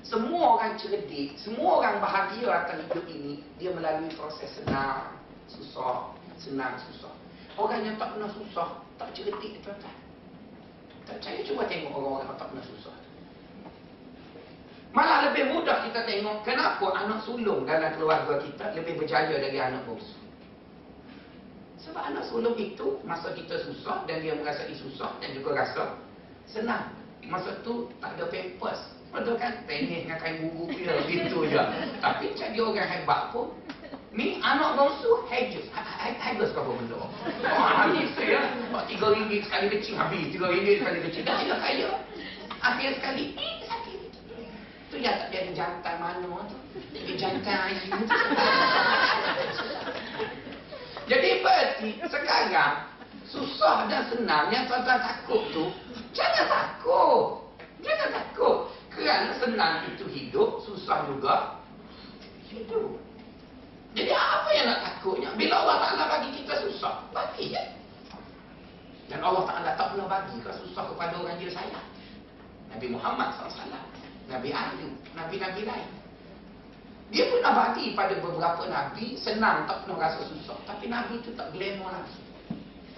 [0.04, 5.16] Semua orang cerdik, semua orang bahagia atas hidup ini, dia melalui proses senang,
[5.48, 7.10] susah, senang, susah.
[7.56, 9.96] Orang yang tak pernah susah, tak cerdik tuan-tuan.
[11.08, 12.96] Tak percaya cuba tengok orang-orang yang tak pernah susah.
[14.92, 19.84] Malah lebih mudah kita tengok kenapa anak sulung dalam keluarga kita lebih berjaya dari anak
[19.88, 20.25] bongsu.
[21.86, 25.94] Sebab anak sulung itu masa kita susah dan dia merasai susah dan juga rasa
[26.50, 26.90] senang.
[27.26, 28.82] Masa tu tak ada pampers.
[29.14, 29.62] Betul kan?
[29.70, 31.62] Penis dengan kain bubu dia gitu je.
[32.02, 33.54] Tapi jadi orang hebat pun.
[34.16, 35.68] Ni anak bongsu hages.
[35.76, 36.96] Hages ke apa benda?
[36.98, 38.42] Oh, habis ya.
[38.88, 40.26] Tiga ringgit sekali kecil habis.
[40.32, 41.22] Tiga ringgit sekali kecil.
[41.22, 41.88] Dah tidak kaya.
[42.64, 43.36] Akhir sekali.
[43.36, 44.00] Eh, sakit.
[44.90, 46.56] Tu yang tak jadi jantan mana tu.
[46.96, 48.16] Jadi jantan IU tu.
[51.06, 52.90] Jadi berarti sekarang
[53.30, 55.70] susah dan senang yang tuan-tuan takut tu
[56.10, 57.46] jangan takut.
[57.84, 58.56] Jangan takut.
[58.90, 61.60] Kerana senang itu hidup, susah juga
[62.48, 62.96] hidup.
[63.92, 65.30] Jadi apa yang nak takutnya?
[65.36, 67.64] Bila Allah Ta'ala bagi kita susah, bagi je.
[69.08, 71.88] Dan Allah Ta'ala tak pernah bagi ke susah kepada orang dia sayang.
[72.72, 73.72] Nabi Muhammad SAW,
[74.28, 75.88] Nabi Ayub, Nabi-Nabi lain.
[77.14, 80.58] Dia pernah bagi pada beberapa Nabi senang tak pernah rasa susah.
[80.66, 82.18] Tapi Nabi itu tak glamour lagi.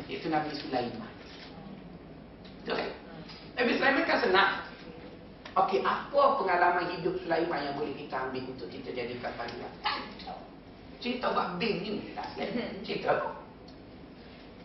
[0.09, 1.13] Itu Nabi Sulaiman.
[2.65, 2.91] Betul kan?
[3.61, 4.53] Nabi Sulaiman kan senang.
[5.59, 9.73] Okey, apa pengalaman hidup Sulaiman yang boleh kita ambil untuk kita jadikan panduan?
[9.83, 9.99] Tak
[10.99, 12.31] Cerita buat Bing ni tak
[12.87, 13.39] Cerita apa?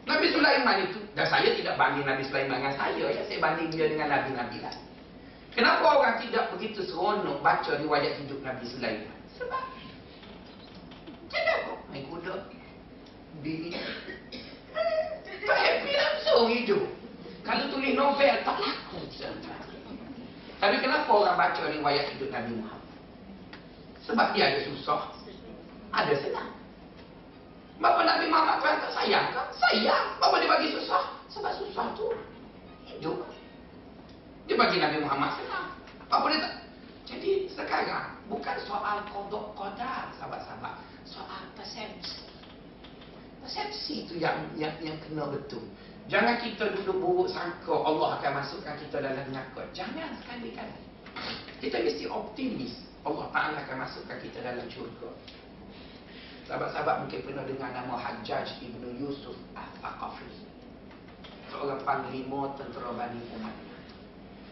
[0.03, 3.87] Nabi Sulaiman itu, dan saya tidak banding Nabi Sulaiman dengan saya, ya, saya banding dia
[3.87, 4.83] dengan Nabi-Nabi lain.
[5.55, 9.15] Kenapa orang tidak begitu seronok baca riwayat hidup Nabi Sulaiman?
[9.43, 11.73] Sebab apa?
[11.91, 12.35] Main kuda.
[13.43, 13.75] Bini.
[15.43, 16.83] Tak happy langsung hidup.
[17.43, 19.03] Kalau tulis novel, tak laku.
[20.63, 22.87] Tapi kenapa orang baca riwayat hidup Nabi Muhammad?
[24.07, 25.11] Sebab dia ada susah.
[25.91, 26.55] Ada senang.
[27.83, 29.47] Bapa Nabi Muhammad Tuhan tak sayang kan?
[29.59, 30.05] Sayang.
[30.23, 31.19] Bapa dia bagi susah.
[31.35, 32.15] Sebab susah tu
[32.87, 33.27] hidup.
[34.47, 35.75] Dia bagi Nabi Muhammad senang.
[36.07, 36.53] Apa dia tak?
[37.03, 38.22] Jadi sekarang
[38.93, 40.77] soal kodok kodar sahabat-sahabat.
[41.09, 42.21] Soal persepsi.
[43.41, 45.65] Persepsi itu yang yang yang kena betul.
[46.13, 49.65] Jangan kita duduk buruk sangka Allah akan masukkan kita dalam neraka.
[49.73, 50.77] Jangan sekali-kali.
[51.57, 52.85] Kita mesti optimis.
[53.03, 55.09] Allah Ta'ala akan masukkan kita dalam syurga.
[56.45, 60.27] Sahabat-sahabat mungkin pernah dengar nama Hajjaj Ibn Yusuf Al-Thaqafi.
[61.49, 63.79] Seorang panglima tentera Bani Umayyah.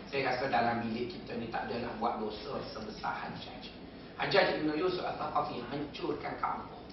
[0.09, 3.80] Saya rasa dalam bilik kita ni tak adalah buat dosa sebesar Hajjaj.
[4.21, 6.85] Hajjaj Ibn Yusuf Al-Thaqafi hancurkan kampung.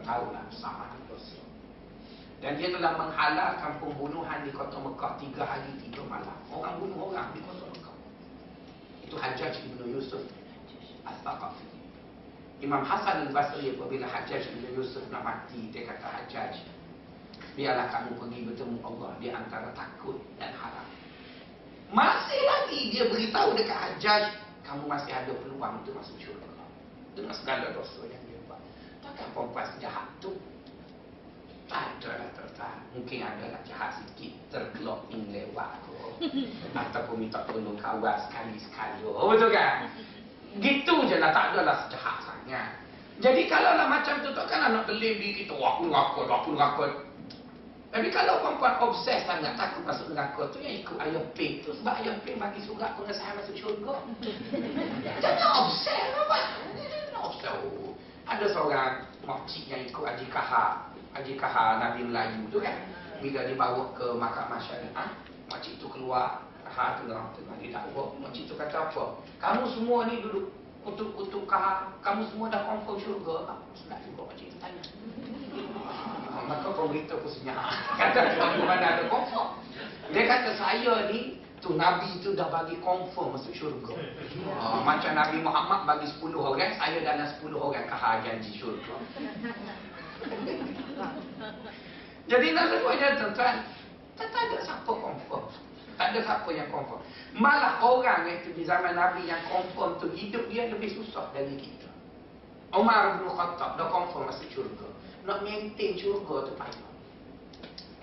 [0.00, 1.36] Tahulah sama dosa.
[2.40, 6.32] Dan dia telah menghalalkan pembunuhan di kota Mekah tiga hari tiga malam.
[6.48, 7.96] Orang bunuh orang di kota Mekah.
[9.04, 10.24] Itu Hajjaj Ibn Yusuf
[11.04, 11.68] Al-Thaqafi.
[12.64, 16.60] Imam Hasan al-Basri apabila Hajjaj bin Yusuf nak mati, dia kata Hajjaj,
[17.56, 20.88] biarlah kamu pergi bertemu Allah di antara takut dan harap.
[21.92, 24.24] Masih lagi dia beritahu dekat Hajjaj,
[24.64, 26.49] kamu masih ada peluang untuk masuk syurga.
[27.20, 28.60] Dengan segala dosa yang dia buat.
[29.04, 30.32] Takkan perempuan sejahat tu?
[31.68, 35.94] Ada lah tuan Mungkin ada lah jahat sikit, tergelok in lewat tu.
[36.80, 39.04] Ataupun minta tolong kawan sekali-sekali.
[39.04, 39.84] Oh betul kan?
[40.64, 42.74] Gitu je lah, tak adalah sejahat sangat.
[43.20, 46.84] Jadi kalau lah macam tu, takkanlah nak telim diri kita, wah aku neraka, aku neraka.
[47.90, 51.70] Tapi kalau perempuan obses sangat takut masuk neraka tu, yang ikut ayah pin tu.
[51.74, 53.94] Sebab ayah pin bagi surat pengesahan masuk syurga.
[55.22, 56.38] Jangan obses apa?
[57.48, 57.96] Oh.
[58.28, 58.92] Ada seorang
[59.24, 60.92] makcik yang ikut Haji Kahar.
[61.16, 62.76] Haji Kahar Nabi Melayu tu kan.
[63.20, 65.08] Bila dibawa ke makam masyarakat,
[65.48, 68.14] makcik tu keluar Ha tengah tengah dia dakwa.
[68.22, 69.18] Makcik tu kata apa?
[69.42, 70.54] Kamu semua ni duduk
[70.86, 71.90] kutuk-kutuk kah?
[72.00, 73.58] Kamu semua dah confirm syurga?
[73.74, 74.82] Senang juga makcik tu tanya.
[76.30, 77.58] Ha, maka pemberitahu pun senyap.
[78.00, 79.58] Kata kamu mana ada confirm?
[80.10, 83.94] Dia kata saya ni tu Nabi tu dah bagi confirm masuk syurga.
[84.56, 88.96] Ha, macam Nabi Muhammad bagi 10 orang, saya dalam 10 orang kahar janji syurga.
[92.30, 93.56] Jadi nak sebutnya tuan-tuan,
[94.16, 95.44] tak ada siapa confirm.
[96.00, 97.00] Tak ada siapa yang confirm.
[97.36, 101.88] Malah orang itu di zaman Nabi yang confirm tu hidup dia lebih susah dari kita.
[102.70, 104.88] Umar bin Khattab dah confirm masuk syurga.
[105.26, 106.88] Nak maintain syurga tu payah.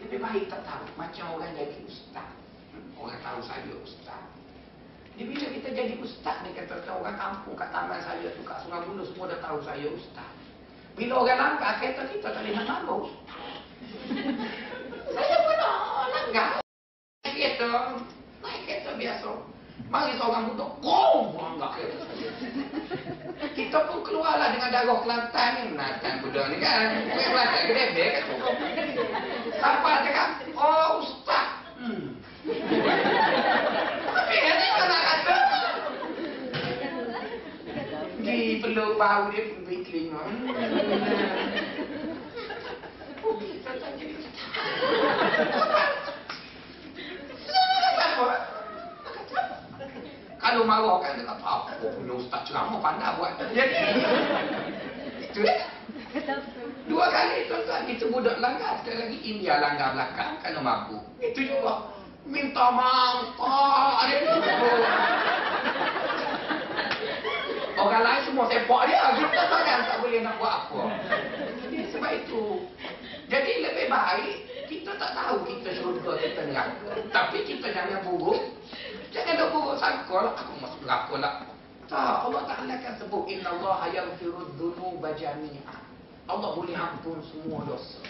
[0.04, 0.86] Lebih baik tak tahu.
[1.00, 2.30] Macam orang jadi ustaz.
[2.98, 4.24] Orang tahu saya ustaz.
[5.18, 8.86] Dia bila kita jadi ustaz ni kata orang kampung kat taman saya tu kat Sungai
[8.86, 10.30] Buloh semua dah tahu saya ustaz.
[10.98, 13.42] Bila orang langgar kata kita tak nak nama ustaz.
[15.16, 15.76] saya pun nak
[16.12, 16.50] langgar
[17.38, 17.72] kereta
[18.42, 19.30] naik kereta biasa
[19.88, 22.06] mari seorang budak gom anggap kereta
[23.58, 28.24] kita pun keluarlah dengan darah Kelantan ni Kelantan budak ni kan Kelantan gede beg kan
[29.62, 32.17] sampai cakap oh ustaz hmm.
[38.28, 40.24] Di peluk bau dia pun beri telinga
[43.38, 43.72] kita
[50.38, 53.36] Kalau marah kan dia kata apa punya ustaz ceramah pandai buat.
[53.52, 53.76] Jadi
[55.28, 55.68] itu ya.
[56.88, 58.80] Dua kali tuan-tuan itu budak langgar.
[58.80, 60.98] Sekali lagi India langgar belakang kalau mampu.
[61.20, 61.92] Itu juga
[62.28, 63.34] minta maaf.
[64.04, 64.36] Ada itu.
[67.78, 69.02] Orang lain semua sepak dia.
[69.16, 70.82] Kita takkan tak boleh nak buat apa.
[71.64, 72.44] Jadi sebab itu.
[73.28, 74.36] Jadi lebih baik
[74.68, 76.92] kita tak tahu kita syurga kita neraka.
[77.12, 78.40] Tapi kita jangan buruk.
[79.16, 80.34] Jangan ada buruk sangka lah.
[80.36, 81.34] Aku masuk neraka lah.
[81.88, 82.28] Tak.
[82.28, 83.24] Allah Ta'ala kan sebut.
[83.32, 85.76] Inna Allah yaghfirud dhunuba jami'a.
[86.28, 88.04] Allah boleh ampun semua dosa.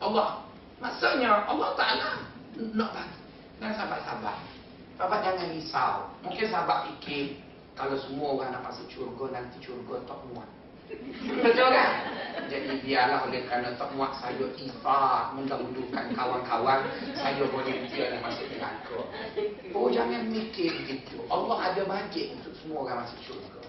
[0.00, 0.40] Allah.
[0.80, 2.24] Maksudnya Allah Ta'ala
[2.72, 3.19] nak bagi.
[3.60, 4.36] Dan sahabat-sahabat.
[4.96, 5.94] Sahabat jangan risau.
[6.24, 7.36] Mungkin sahabat fikir.
[7.76, 10.48] Kalau semua orang masuk syurga, nanti syurga tak muat.
[10.90, 11.90] Betul kan?
[12.50, 16.82] Jadi biarlah oleh kerana tak muat saya ifat mendahulukan kawan-kawan
[17.14, 17.46] saya
[17.86, 19.00] dia nak masuk neraka.
[19.70, 21.22] Oh jangan mikir begitu.
[21.30, 23.62] Allah ada bajet untuk semua orang masuk syurga.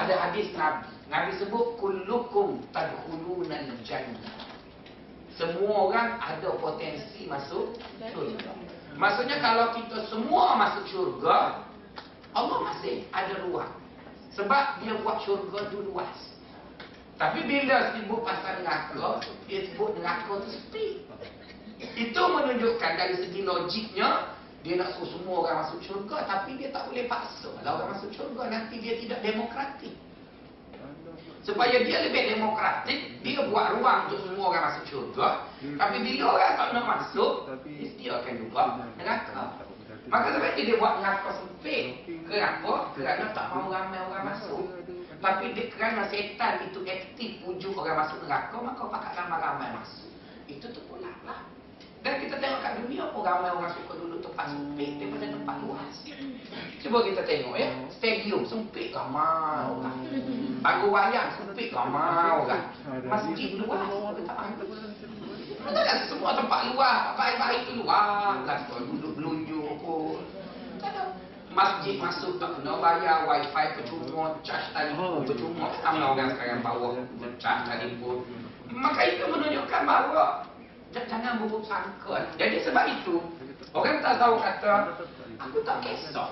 [0.00, 0.88] Ada hadis Nabi.
[1.12, 4.48] Nabi sebut kullukum tadkhuluna al-jannah.
[5.36, 8.52] semua orang ada potensi masuk syurga.
[8.96, 11.64] Maksudnya kalau kita semua masuk syurga,
[12.32, 13.72] Allah masih ada ruang.
[14.32, 16.32] Sebab dia buat syurga tu luas.
[17.20, 21.04] Tapi bila sebut pasal neraka, dia sebut neraka tu sepi.
[21.78, 24.32] Itu menunjukkan dari segi logiknya,
[24.62, 27.50] dia nak suruh semua orang masuk syurga, tapi dia tak boleh paksa.
[27.60, 29.94] Kalau orang masuk syurga, nanti dia tidak demokratik.
[31.42, 35.42] Supaya dia lebih demokratik, dia buat ruang untuk semua orang masuk syurga.
[35.58, 37.32] Tapi bila orang tak nak masuk,
[37.98, 38.62] dia akan juga
[38.94, 39.42] neraka.
[40.06, 42.06] Maka sebab dia buat neraka sempit.
[42.30, 42.94] Kenapa?
[42.94, 44.64] Kerana tak mahu ramai orang masuk.
[45.22, 50.10] Tapi dia, kerana setan itu aktif wujud orang masuk neraka, maka pakat ramai-ramai masuk.
[50.46, 50.91] Itu tu.
[52.02, 55.94] Dan kita tengok kat dunia pun ramai orang suka dulu tempat sempit daripada tempat luas.
[56.82, 57.70] Cuba kita tengok ya.
[57.94, 59.98] Stadium sempit ramai orang.
[60.66, 62.74] Panggung wayang sempit ramai orang.
[63.06, 64.66] Masjid luas mampu.
[65.62, 68.42] Kan semua tempat luar, baik-baik tu luar.
[68.42, 70.18] Lah duduk belunjuk pun.
[71.54, 75.70] Masjid masuk tak kena bayar, wifi percuma, charge telefon percuma.
[75.86, 76.98] Ramai orang sekarang bawa
[77.38, 78.26] charge telefon.
[78.72, 80.48] Maka itu menunjukkan bahawa
[80.92, 82.28] jangan buruk sangka.
[82.36, 83.24] Jadi sebab itu,
[83.72, 84.72] orang tak tahu kata,
[85.40, 86.30] aku tak kisah.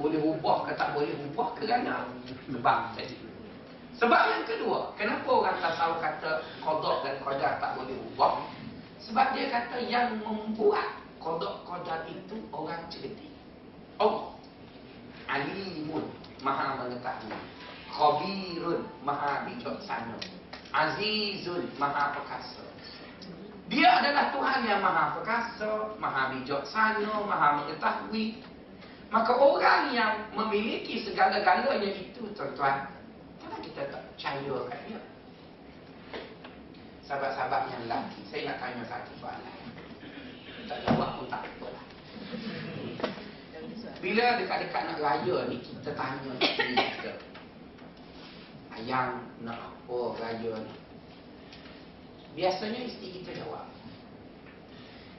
[0.00, 2.08] Boleh ubah ke tak boleh ubah kerana
[2.48, 3.20] sebab tadi.
[4.00, 6.30] Sebab yang kedua, kenapa orang tak tahu kata
[6.64, 8.40] kodok dan kodar tak boleh ubah?
[9.04, 13.28] Sebab dia kata yang membuat kodok kodar itu orang cerdik.
[14.00, 14.32] Allah.
[15.28, 16.08] Alimun,
[16.40, 17.36] maha mengetahui.
[17.92, 20.16] Khabirun, maha bijaksana.
[20.72, 22.64] Azizun, maha perkasa.
[23.70, 28.42] Dia adalah Tuhan yang maha perkasa, maha bijaksana, maha mengetahui.
[29.14, 32.90] Maka orang yang memiliki segala-galanya itu, tuan-tuan,
[33.38, 35.00] kenapa kita tak percaya kat dia?
[37.06, 39.58] Sahabat-sahabat yang lelaki, saya nak tanya satu soalan.
[40.66, 41.86] Tak jawab pun tak apa lah.
[44.02, 47.12] Bila dekat-dekat nak raya ni, kita tanya kita.
[48.74, 50.74] Ayang nak apa raya ni?
[52.38, 53.66] Biasanya isteri kita jawab.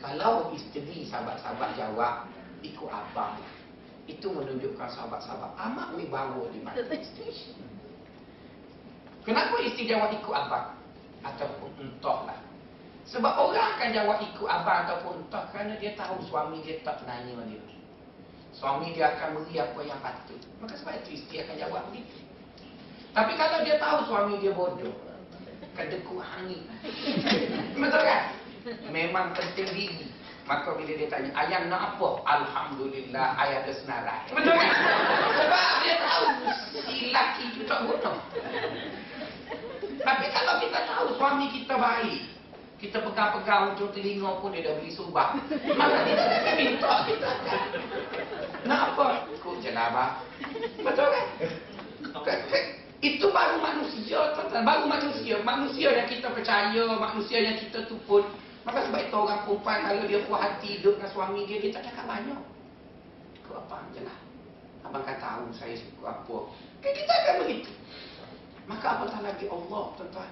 [0.01, 2.25] Kalau isteri sahabat-sahabat jawab,
[2.65, 3.53] ikut abang lah.
[4.09, 7.53] Itu menunjukkan sahabat-sahabat amat wibawa di mata isteri.
[9.21, 10.73] Kenapa isteri jawab ikut abang?
[11.21, 12.39] Ataupun entahlah.
[13.05, 17.37] Sebab orang akan jawab ikut abang ataupun entah kerana dia tahu suami dia tak nanya
[17.45, 17.61] dia.
[18.55, 20.41] Suami dia akan beri apa yang patut.
[20.63, 22.23] Maka sebab itu isteri akan jawab begitu.
[23.11, 24.95] Tapi kalau dia tahu suami dia bodoh,
[25.75, 26.63] kedekut hangit.
[27.81, 28.23] Betul kan?
[28.91, 30.07] Memang penting diri.
[30.49, 32.09] Maka bila dia tanya, ayam nak apa?
[32.27, 34.25] Alhamdulillah, ayah ada senarai.
[34.33, 34.71] Betul kan?
[35.37, 36.25] Sebab dia tahu
[36.89, 38.11] si laki itu tak guna.
[40.01, 42.21] Tapi kalau kita tahu suami kita baik,
[42.81, 45.37] kita pegang-pegang ujung telinga pun dia dah beli subah.
[45.77, 47.31] Maka dia tak minta kita.
[48.65, 49.29] Nak apa?
[49.37, 50.17] Ikut je lah.
[50.81, 51.27] Betul kan?
[53.01, 54.61] Itu baru manusia, tuan-tuan.
[54.61, 55.41] Baru manusia.
[55.41, 58.21] Manusia yang kita percaya, manusia yang kita tu pun.
[58.61, 61.89] Maka sebab itu orang perempuan kalau dia puas hati hidup dengan suami dia, dia tak
[61.89, 62.41] cakap banyak.
[63.41, 64.17] Ikut abang je lah.
[64.85, 66.37] Abang kan tahu saya suka apa.
[66.85, 67.71] Kan kita akan begitu.
[68.69, 70.31] Maka apatah lagi Allah, tuan-tuan.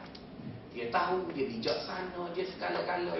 [0.69, 3.17] Dia tahu, dia bijaksana, dia segala-gala.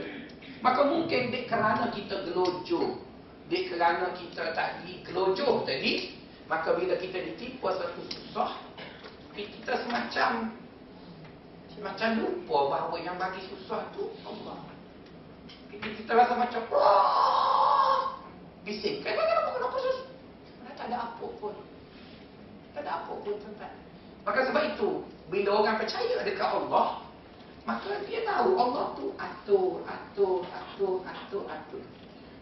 [0.61, 3.01] Maka mungkin dek kerana kita gelojoh.
[3.49, 6.13] Dek kerana kita tadi gelojoh tadi.
[6.45, 8.53] Maka bila kita ditipu satu susah,
[9.47, 10.51] kita semacam
[11.79, 14.59] macam lupa bahawa yang bagi susah tu Allah.
[15.71, 16.61] Kita, kita rasa macam
[18.67, 18.99] bising.
[18.99, 20.07] Kenapa kenapa susah?
[20.59, 21.55] Mana tak ada apa pun.
[22.75, 23.35] Tak ada apa pun
[24.27, 24.89] Maka sebab itu
[25.31, 27.07] bila orang percaya dekat Allah,
[27.63, 31.83] maka dia tahu Allah tu atur, atur, atur, atur, atur.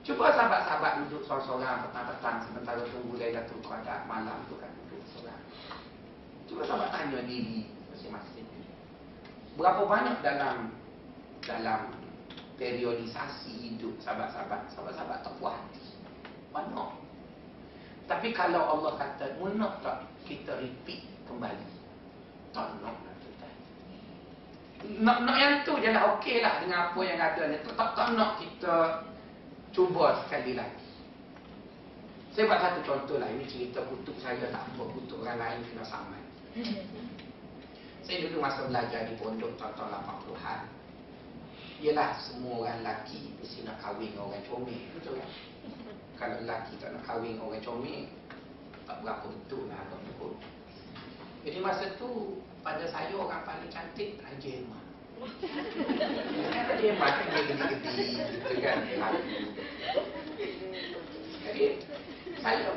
[0.07, 5.41] Cuba sahabat-sahabat duduk seorang-seorang petang-petang sementara tunggu Lailatul Qadar malam tu kan duduk seorang.
[6.47, 8.47] Cuba sahabat tanya diri masing-masing.
[9.59, 10.71] Berapa banyak dalam
[11.43, 11.91] dalam
[12.57, 15.83] periodisasi hidup sahabat-sahabat, sahabat-sahabat tak puas hati.
[16.55, 16.91] Banyak.
[18.07, 21.67] Tapi kalau Allah kata, nak tak kita repeat kembali?
[22.55, 23.47] Tak nak kita.
[25.03, 27.59] Nak, nak yang tu je lah, okey lah dengan apa yang ada ni.
[27.61, 29.03] Tak, tak nak kita
[29.75, 30.87] cuba sekali lagi.
[32.31, 35.83] Saya buat satu contoh lah, ini cerita kutuk saya tak apa, kutuk orang lain kena
[35.83, 36.26] sama.
[38.01, 40.61] Saya dulu masa belajar di pondok tahun-tahun 80-an.
[41.77, 45.29] Yelah semua orang lelaki mesti nak kahwin dengan orang comel, betul kan?
[46.17, 48.09] Kalau lelaki tak nak kahwin dengan orang comel,
[48.89, 50.33] tak berapa betul lah agak betul.
[51.45, 54.81] Jadi masa tu pada saya orang paling cantik Raja Emma.
[56.81, 58.77] dia mati dia gedi-gedi gitu kan.
[61.45, 61.63] Jadi
[62.41, 62.73] saya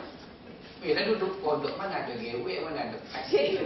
[0.81, 3.61] bila duduk pondok mana ada gewek mana ada kasih.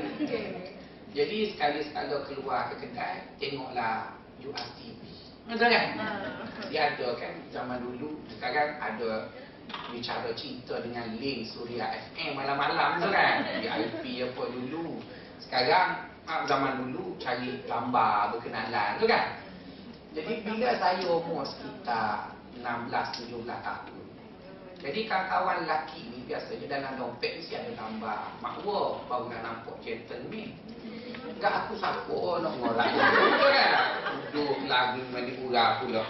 [1.15, 4.99] Jadi sekali-sekala keluar ke kedai tengoklah URTV.
[5.47, 5.95] Betul kan?
[6.75, 9.31] Dia ada kan zaman dulu sekarang ada
[9.95, 13.47] bicara cinta dengan link Suria FM malam-malam tu kan.
[13.62, 14.99] Di IP apa dulu.
[15.39, 19.39] Sekarang ah, zaman dulu cari gambar berkenalan tu kan.
[20.19, 24.04] Jadi bila saya umur sekitar 16-17 tahun
[24.85, 30.53] jadi kawan-kawan lelaki ni biasanya dalam dompet mesti ada gambar makwa baru nak nampak gentleman.
[31.24, 33.72] Enggak aku siapa nak ngorak tu kan.
[34.28, 36.05] Duduk lagu mandi urah pula.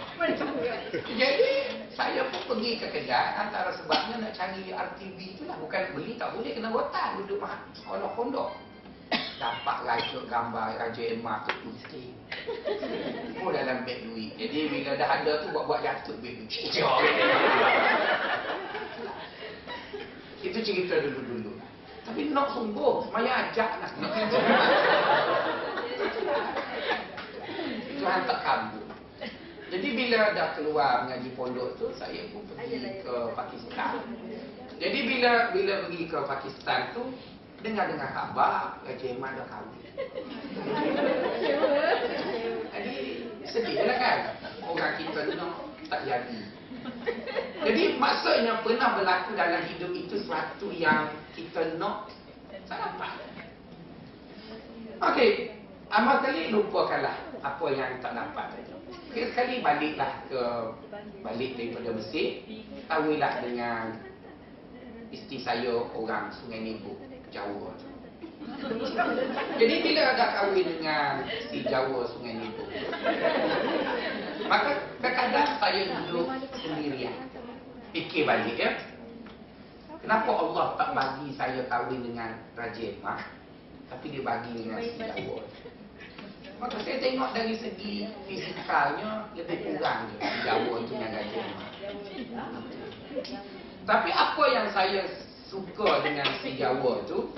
[0.91, 1.51] Jadi
[1.95, 5.55] saya pun pergi ke kedai antara sebabnya nak cari RTV tu lah.
[5.55, 7.55] Bukan beli tak boleh kena botak duduk mah
[7.87, 8.59] pondok-pondok.
[9.35, 12.09] Dapat raja gambar Raja Emma tu putih.
[13.45, 14.33] Oh dalam beg duit.
[14.41, 16.49] Jadi bila dah ada tu buat-buat jatuh beg duit.
[16.55, 16.97] Cicok.
[20.41, 21.53] Itu cerita dulu-dulu.
[22.05, 23.91] Tapi nak sungguh, maya ajak nak.
[27.91, 28.85] Itu hantar kabur.
[29.73, 33.97] Jadi bila dah keluar mengaji pondok tu, saya pun pergi ke Pakistan.
[34.77, 37.03] Jadi bila bila pergi ke Pakistan tu,
[37.65, 39.81] dengar-dengar khabar Raja Iman dah kahwin.
[42.69, 42.95] Jadi
[43.49, 44.17] sedih lah kan?
[44.61, 45.53] Orang kita nak
[45.89, 46.39] tak jadi.
[47.65, 52.13] Jadi maksudnya pernah berlaku dalam hidup itu sesuatu yang kita nak
[52.69, 53.11] tak dapat.
[55.01, 55.29] Okey,
[55.89, 58.47] amal kali lupakanlah apa yang tak dapat.
[59.11, 60.41] Sekali baliklah ke
[61.25, 62.45] balik daripada Mesir,
[62.85, 63.97] tahuilah dengan
[65.09, 66.99] isteri saya orang Sungai Nibu,
[67.35, 67.71] Jawa.
[69.59, 72.63] Jadi bila ada kahwin dengan si Jawa Sungai Nibu,
[74.47, 74.71] maka
[75.03, 77.15] kadang-kadang saya duduk sendirian.
[77.91, 78.71] Fikir balik ya.
[79.99, 83.19] Kenapa Allah tak bagi saya kahwin dengan Raja Emah,
[83.91, 85.43] tapi dia bagi dengan si Jawa.
[86.55, 91.69] Maka saya tengok dari segi fisikalnya lebih kurang je si Jawa tu dengan Raja Emah.
[93.85, 97.33] Tapi apa yang saya suka dengan si Jawa tu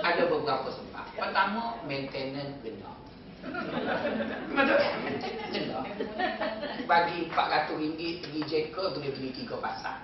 [0.00, 1.06] ada beberapa sebab.
[1.16, 2.92] Pertama, maintenance kena.
[4.52, 4.92] Betul kan?
[5.04, 5.80] Maintenance kena.
[6.84, 10.00] Bagi RM400 pergi jeka boleh beli tiga pasang.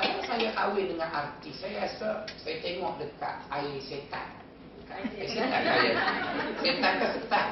[0.00, 4.28] Kalau saya kahwin dengan artis, saya rasa saya tengok dekat air setan.
[4.90, 5.92] Eh, setan saya.
[6.56, 7.46] Setan ke setan?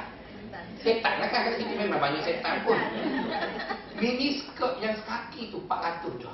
[0.81, 2.79] Setan lah kan sini memang banyak setan pun.
[4.01, 6.33] Mini skirt yang sekaki tu 400 je.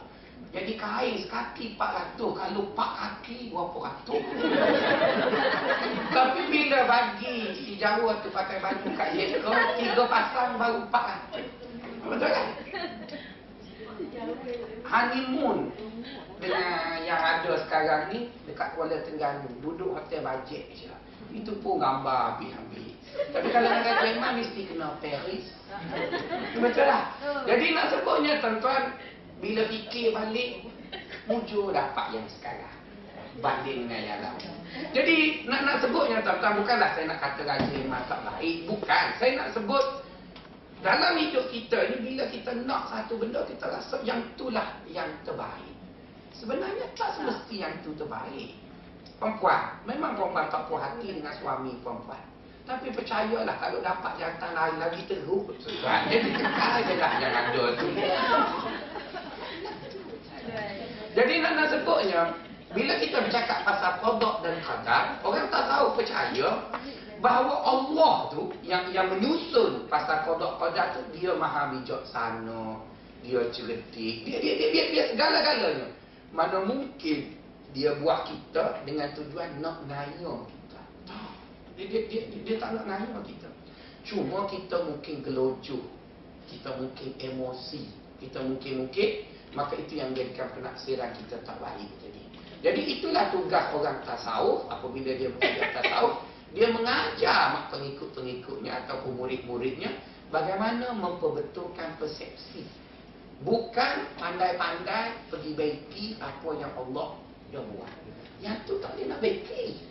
[0.54, 2.14] Jadi kain sekaki 400.
[2.14, 4.22] Kalau 4 kaki berapa ratus?
[6.14, 12.06] Tapi bila bagi si Jawa tu pakai baju kat Jeko, tiga pasang baru 400.
[12.06, 12.48] Betul kan?
[14.84, 15.74] Honeymoon
[16.38, 20.92] dengan yang ada sekarang ni dekat Kuala Terengganu duduk hotel bajet je.
[21.34, 22.94] Itu pun gambar habis-habis.
[23.34, 25.50] Tapi kalau dengan Jerman mesti kena Paris.
[26.54, 27.10] Betul lah.
[27.42, 28.94] Jadi nak sebutnya tuan-tuan
[29.44, 30.64] bila fikir balik
[31.28, 32.72] mujur dapat yang sekarang
[33.44, 34.48] banding dengan yang lalu.
[34.96, 39.04] Jadi nak nak sebutnya tuan-tuan bukanlah saya nak kata Raja Jerman tak baik, bukan.
[39.20, 39.84] Saya nak sebut
[40.80, 45.74] dalam hidup kita ni bila kita nak satu benda kita rasa yang itulah yang terbaik.
[46.34, 48.56] Sebenarnya tak semesti yang itu terbaik.
[49.20, 52.20] Perempuan, memang perempuan tak puas hati dengan suami perempuan.
[52.64, 55.52] Tapi percayalah kalau dapat jantan lain lagi teruk.
[55.60, 57.86] Sebab jadi kekal je dah yang ada tu.
[61.14, 62.34] Jadi nak nak sebutnya,
[62.74, 66.48] bila kita bercakap pasal kodok dan qadar, orang tak tahu percaya
[67.22, 72.82] bahawa Allah tu yang yang menyusun pasal kodok qadar tu dia maha bijaksana,
[73.22, 75.88] dia cerdik, dia dia dia, dia, dia segala-galanya.
[76.34, 77.38] Mana mungkin
[77.74, 80.80] dia buat kita dengan tujuan nak ngaya kita.
[81.74, 83.50] Dia, dia, dia, dia, dia tak nak ngaya kita.
[84.06, 85.82] Cuma kita mungkin gelojoh.
[86.46, 87.82] Kita mungkin emosi.
[88.22, 89.10] Kita mungkin-mungkin.
[89.54, 92.22] Maka itu yang menjadikan penaksiran kita tak baik jadi.
[92.64, 94.66] Jadi itulah tugas orang tasawuf.
[94.66, 96.26] Apabila dia bekerja tasawuf.
[96.54, 99.90] Dia mengajar pengikut-pengikutnya ataupun murid-muridnya.
[100.30, 102.66] Bagaimana memperbetulkan persepsi.
[103.42, 107.18] Bukan pandai-pandai pergi baiki apa yang Allah
[107.50, 107.92] dia buat.
[108.42, 109.82] Yang tu tak boleh nak baiki.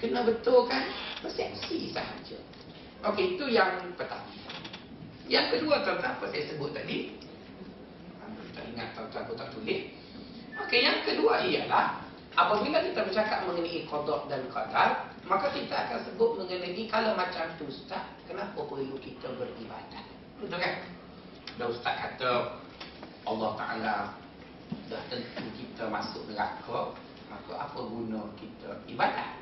[0.00, 0.88] Kena betulkan
[1.20, 2.38] persepsi sahaja.
[3.02, 4.30] Okey, itu yang pertama.
[5.26, 7.21] Yang kedua tuan-tuan apa saya sebut tadi?
[8.72, 9.92] Ingat tuan-tuan aku tak tulis.
[10.66, 12.00] Okey, yang kedua ialah
[12.36, 14.88] apabila kita bercakap mengenai qada dan qadar,
[15.28, 20.04] maka kita akan sebut mengenai kalau macam tu ustaz, kenapa perlu kita beribadat?
[20.40, 20.74] Betul kan?
[21.60, 22.32] dah ustaz kata
[23.28, 23.96] Allah Ta'ala
[24.88, 26.96] dah tentu kita masuk neraka
[27.28, 29.36] maka apa guna kita ibadat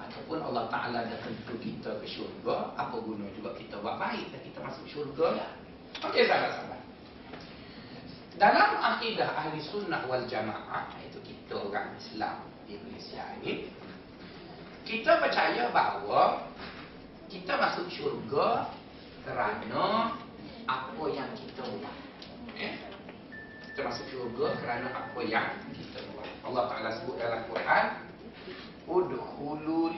[0.00, 4.40] ataupun Allah Ta'ala dah tentu kita ke syurga apa guna juga kita buat baik dan
[4.48, 5.50] kita masuk syurga lah
[6.08, 6.75] okey sahabat-sahabat
[8.36, 13.72] dalam akidah ahli sunnah wal jamaah iaitu kita orang Islam di Malaysia ini
[14.84, 16.44] kita percaya bahawa
[17.32, 18.68] kita masuk syurga
[19.24, 20.14] kerana
[20.68, 21.96] apa yang kita buat
[22.60, 22.76] eh?
[23.72, 27.84] kita masuk syurga kerana apa yang kita buat Allah Ta'ala sebut dalam Quran
[28.84, 29.96] udhulul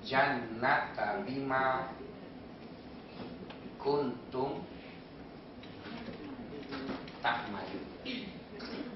[0.00, 1.92] jannata bima
[3.76, 4.64] kuntum
[7.26, 7.82] ta'malu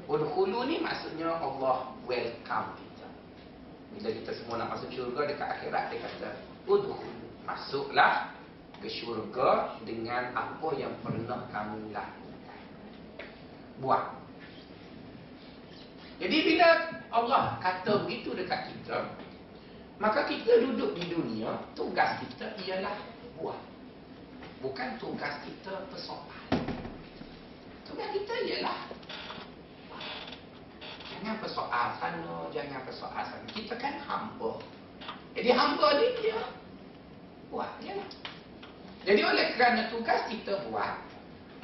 [0.06, 3.08] udhulu ni maksudnya Allah welcome kita.
[3.98, 6.30] Bila kita semua nak masuk syurga dekat akhirat dia kata
[6.70, 7.10] udhulu
[7.42, 8.30] masuklah
[8.78, 12.60] ke syurga dengan apa yang pernah kamu lakukan.
[13.82, 14.02] Buat
[16.22, 16.68] jadi bila
[17.10, 19.10] Allah kata begitu dekat kita
[19.98, 22.94] maka kita duduk di dunia tugas kita ialah
[23.42, 23.58] buat
[24.62, 26.29] bukan tugas kita persoalan
[28.00, 28.80] tugas kita ialah
[31.12, 34.56] jangan persoal sana jangan persoal sana kita kan hamba
[35.36, 36.40] jadi hamba ni dia
[37.52, 38.08] buat je lah.
[39.02, 41.02] Jadi oleh kerana tugas kita buat,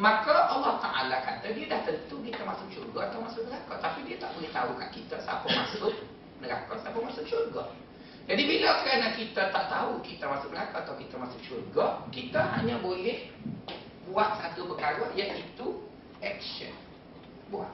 [0.02, 3.74] maka Allah Ta'ala kata dia dah tentu kita masuk syurga atau masuk neraka.
[3.78, 5.94] Tapi dia tak boleh tahu kat kita siapa masuk
[6.42, 7.70] neraka, siapa masuk syurga.
[8.26, 12.82] Jadi bila kerana kita tak tahu kita masuk neraka atau kita masuk syurga, kita hanya
[12.82, 13.30] boleh
[14.10, 15.85] buat satu perkara iaitu
[16.22, 16.72] action.
[17.52, 17.72] Buat.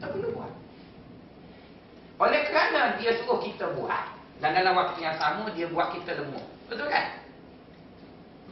[0.00, 0.52] Tak perlu buat.
[2.20, 4.04] Oleh kerana dia suruh kita buat,
[4.44, 6.44] dan dalam waktu yang sama dia buat kita lemah.
[6.68, 7.20] Betul kan?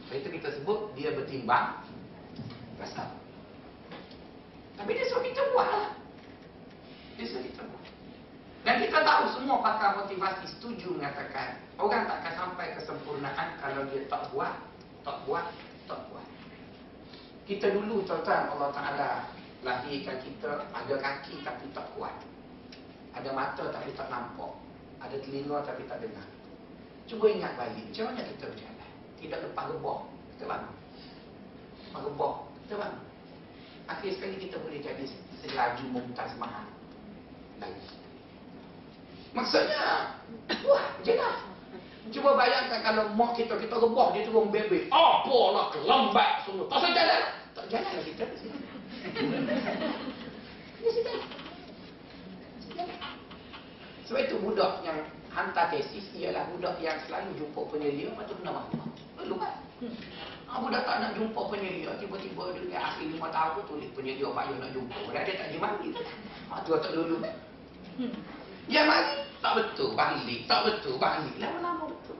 [0.09, 1.85] Itu kita sebut dia bertimbang
[2.81, 3.13] rasa.
[4.73, 5.89] Tapi dia suruh kita buat lah.
[7.17, 7.85] Dia suruh kita buat.
[8.65, 14.01] Dan kita tahu semua pakar motivasi setuju mengatakan orang tak akan sampai kesempurnaan kalau dia
[14.09, 14.53] tak buat,
[15.05, 15.45] tak buat,
[15.85, 16.25] tak buat.
[17.49, 19.09] Kita dulu tuan-tuan Allah Ta'ala
[19.65, 22.13] lahirkan kita ada kaki tapi tak kuat.
[23.17, 24.53] Ada mata tapi tak nampak.
[25.01, 26.29] Ada telinga tapi tak dengar.
[27.09, 28.91] Cuba ingat balik, macam mana kita berjalan?
[29.17, 29.99] Tidak lepas rebah,
[30.37, 30.75] kita bangun.
[31.89, 33.05] Lepas rebah, kita bangun.
[33.89, 35.03] Akhir sekali kita boleh jadi
[35.41, 36.69] selaju mumtaz mahal.
[37.57, 37.81] Lagi.
[39.33, 40.13] Maksudnya,
[40.61, 41.49] buat je lah.
[42.13, 44.93] Cuba bayangkan kalau mak kita, kita rebah, dia turun bebek.
[44.93, 46.69] Apalah, kelambat semua.
[46.69, 47.38] Usah jalan.
[47.69, 48.25] Tak jalan lah kita.
[50.81, 51.21] Dia sedang.
[54.09, 58.89] Sebab itu budak yang hantar tesis ialah budak yang selalu jumpa penyelia tu kena mahkamah.
[59.21, 59.53] Lalu kan?
[60.49, 64.73] Ha, budak tak nak jumpa penyelia, tiba-tiba dia akhir lima tahun tulis penyelia payah nak
[64.73, 64.97] jumpa.
[65.05, 65.89] Padahal dia tak pergi mandi?
[66.49, 67.35] Ha, tu tak dulu kan?
[68.65, 69.15] Yang mandi,
[69.45, 70.41] tak betul, balik.
[70.49, 71.37] Tak betul, balik.
[71.37, 72.17] Lama-lama betul.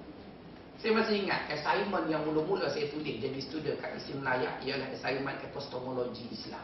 [0.79, 5.35] Saya masih ingat assignment yang mula-mula saya tulis jadi student kat Islam Layak ialah assignment
[5.43, 6.63] epistemologi Islam.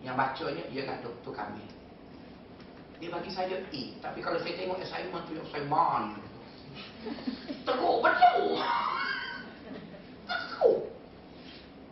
[0.00, 1.36] Yang bacanya ialah Dr.
[1.36, 1.68] Kamil.
[2.96, 3.82] Dia bagi saya A.
[4.00, 6.16] Tapi kalau saya tengok assignment tu yang saya malu.
[7.68, 8.56] Teruk betul.
[10.24, 10.80] Teruk.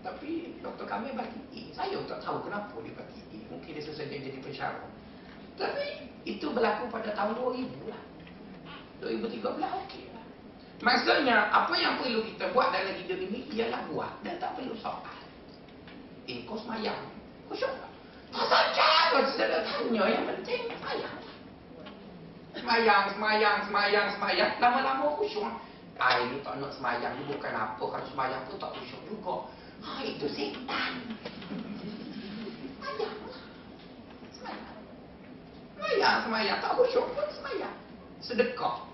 [0.00, 0.30] Tapi
[0.64, 1.60] doktor kami bagi A.
[1.76, 3.38] Saya tak tahu kenapa dia bagi A.
[3.52, 4.88] Mungkin dia sesuai jadi pensyarah.
[5.60, 8.02] Tapi itu berlaku pada tahun 2000 lah.
[9.04, 9.44] 2013
[9.84, 10.27] okey lah.
[10.78, 15.18] Maksudnya apa yang perlu kita buat dalam hidup ini ialah buat dan tak perlu soal.
[16.30, 17.02] Eh kau semayang.
[17.50, 17.90] Kau syok tak?
[18.46, 21.18] Tak cara sederhana yang penting semayang.
[22.54, 24.50] Semayang, semayang, semayang, semayang.
[24.62, 25.46] Lama-lama khusyuk.
[25.98, 27.82] Ah, ini tak nak semayang ni bukan apa.
[27.82, 29.36] Kalau semayang pun tak khusyuk juga.
[29.82, 30.92] Ha, itu setan.
[32.78, 33.42] Semayang lah.
[34.30, 34.78] Semayang.
[35.74, 36.58] Semayang, semayang.
[36.62, 37.74] Tak khusyuk pun semayang.
[38.22, 38.87] Sedekah.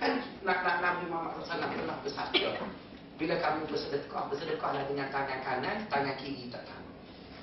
[0.00, 2.50] Kan nak, nak Nabi Muhammad SAW pernah bersabda.
[3.20, 6.80] Bila kamu bersedekah, bersedekahlah dengan tangan kanan, tangan kiri tak tahu.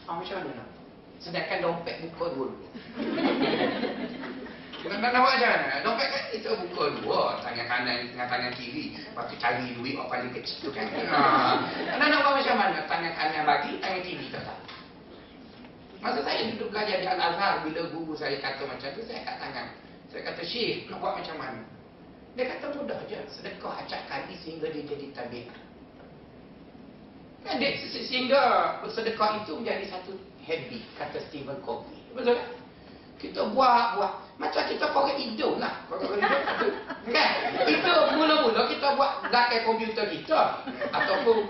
[0.10, 0.70] Ha, macam mana nak?
[1.18, 2.47] Sedangkan dompet buka dua
[4.86, 5.82] Bukan nak nampak macam mana?
[5.82, 10.14] Dompet kan kita buka dua Tangan kanan dengan tangan kiri Lepas tu cari duit orang
[10.14, 11.58] paling kecil tu kan ha.
[11.99, 12.86] Nak nampak macam mana?
[12.86, 14.62] Tangan kanan bagi, tangan kiri tak tahu
[16.05, 19.68] Masa saya duduk belajar di Al-Azhar Bila guru saya kata macam tu Saya kat tangan
[20.14, 21.62] Saya kata Syekh nak buat macam mana?
[22.38, 25.50] Dia kata mudah je Sedekah acak kali sehingga dia jadi tabiat
[27.48, 28.42] Kan dia, sehingga
[28.92, 30.12] sedekah itu menjadi satu
[30.44, 31.96] habit kata Stephen Covey.
[32.12, 32.50] Betul tak?
[33.24, 34.14] Kita buat, buat.
[34.36, 35.80] Macam kita korek hidung lah.
[35.88, 36.76] Korek hidung.
[37.08, 37.30] Kan?
[37.64, 40.60] Kita mula-mula kita buat belakang komputer kita.
[40.92, 41.48] Ataupun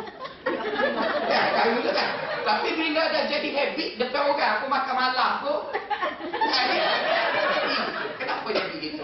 [1.28, 2.10] kayu tu kan.
[2.46, 5.56] Tapi bila dah jadi habit depan orang aku makan malam tu.
[8.22, 9.04] Kenapa jadi begitu?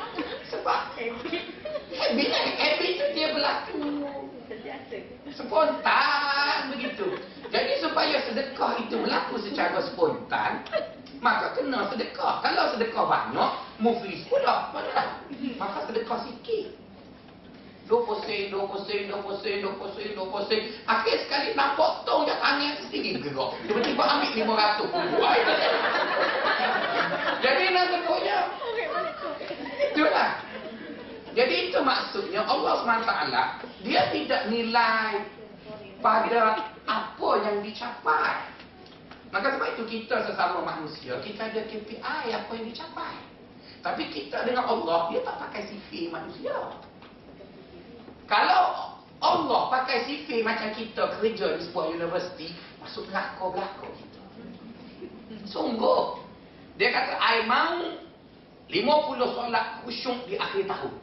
[2.14, 3.82] Sebab habit tu dia berlaku
[5.34, 7.18] spontan begitu.
[7.49, 10.61] Jadi supaya sedekah itu berlaku secara spontan,
[11.18, 12.45] maka kena sedekah.
[12.45, 13.51] Kalau sedekah banyak,
[13.82, 14.70] muflis pula.
[14.70, 15.22] Mana
[15.57, 16.84] Maka sedekah sikit.
[17.84, 20.61] 20 sen, 20 sen, 20 sen, 20 sen, 20 sen.
[20.88, 23.59] Akhir sekali nampak tong dah tangan sendiri gerak.
[23.68, 25.36] Tiba-tiba ambil 500 Wah,
[27.43, 28.38] Jadi nak sedekahnya.
[29.91, 30.32] Itulah.
[31.34, 33.34] Jadi itu maksudnya Allah SWT
[33.82, 35.26] dia tidak nilai
[36.05, 38.53] pada apa yang dicapai.
[39.34, 43.17] Maka sebab itu kita sesama manusia, kita ada KPI apa yang dicapai.
[43.82, 46.53] Tapi kita dengan Allah, dia tak pakai CV manusia.
[48.30, 52.53] Kalau Allah pakai CV macam kita kerja di sebuah universiti,
[52.86, 54.21] masuk belakang-belakang kita.
[55.49, 56.21] Sungguh.
[56.78, 57.82] Dia kata, I mau
[58.69, 61.03] 50 solat khusyuk di akhir tahun.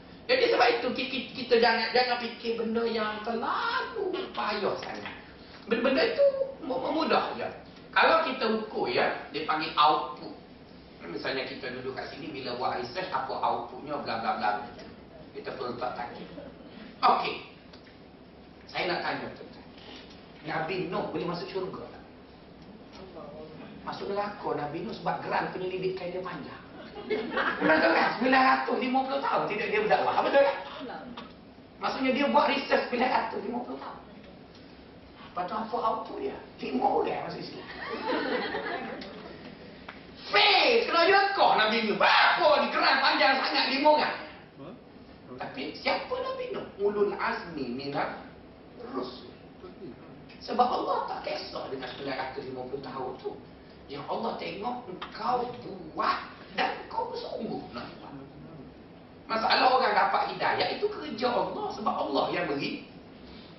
[0.29, 5.15] Jadi sebab itu kita, kita jangan jangan fikir benda yang terlalu payah sangat.
[5.65, 6.25] Benda-benda itu
[6.65, 7.47] mudah je.
[7.91, 10.31] Kalau kita ukur ya, dia panggil output.
[11.11, 14.49] Misalnya kita duduk kat sini bila buat research apa outputnya bla bla bla.
[15.35, 16.23] Kita perlu tak tanya.
[17.01, 17.51] Okey.
[18.71, 19.67] Saya nak tanya tuan-tuan.
[20.47, 22.03] Nabi Nuh boleh masuk syurga tak?
[23.83, 26.60] Masuk neraka Nabi Nuh sebab geran penyelidikan dia panjang.
[27.07, 28.09] Betul kan?
[28.21, 30.21] 950 tahun tidak dia berdakwah.
[30.25, 30.57] Betul kan?
[31.81, 33.99] Maksudnya dia buat research 950 tahun.
[35.31, 36.37] Lepas tu apa output dia?
[36.59, 37.67] Lima orang masuk Islam.
[40.27, 40.83] Fail!
[40.85, 41.95] Kena yakah Nabi Nuh.
[41.95, 44.15] Berapa ni keran panjang sangat lima orang?
[45.39, 46.65] Tapi siapa Nabi Nuh?
[46.83, 48.19] Ulul azmi minat
[48.91, 49.31] rusul.
[50.43, 53.31] Sebab Allah tak kisah dengan 950 tahun tu.
[53.87, 55.37] Yang Allah tengok engkau
[55.95, 56.17] buat
[56.57, 58.13] dan kau bersungguh nak buat.
[59.31, 62.91] Masalah orang dapat hidayah itu kerja Allah sebab Allah yang beri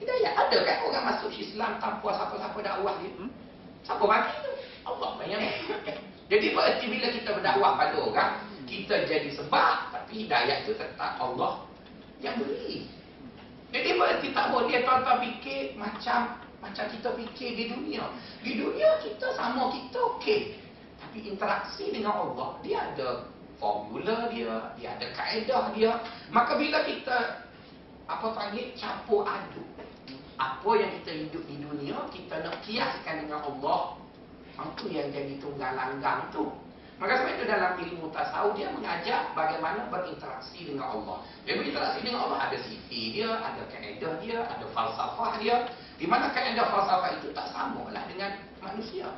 [0.03, 0.33] hidayah.
[0.35, 3.13] Ada kan orang masuk Islam tanpa siapa-siapa dakwah dia?
[3.87, 4.53] Siapa bagi tu?
[4.83, 5.43] Allah bayang.
[6.27, 8.33] Jadi berarti bila kita berdakwah pada orang,
[8.67, 11.67] kita jadi sebab tapi hidayah itu tetap Allah
[12.19, 12.91] yang beri.
[13.73, 18.07] Jadi berarti tak boleh tuan-tuan fikir macam macam kita fikir di dunia.
[18.45, 20.62] Di dunia kita sama kita okey.
[21.13, 23.29] Tapi interaksi dengan Allah, dia ada
[23.61, 26.01] formula dia, dia ada kaedah dia.
[26.33, 27.45] Maka bila kita
[28.09, 29.69] apa panggil campur aduk
[30.41, 34.01] apa yang kita hidup di dunia kita nak kiaskan dengan Allah.
[34.57, 36.49] Itu yang jadi tunggal langgang tu.
[36.97, 41.21] Maka sebab itu dalam ilmu tasawuf dia mengajar bagaimana berinteraksi dengan Allah.
[41.45, 45.69] Dia berinteraksi dengan Allah ada sifat dia ada kaedah dia ada falsafah dia.
[46.01, 48.33] Di mana kaedah falsafah itu tak sama lah dengan
[48.65, 49.13] manusia.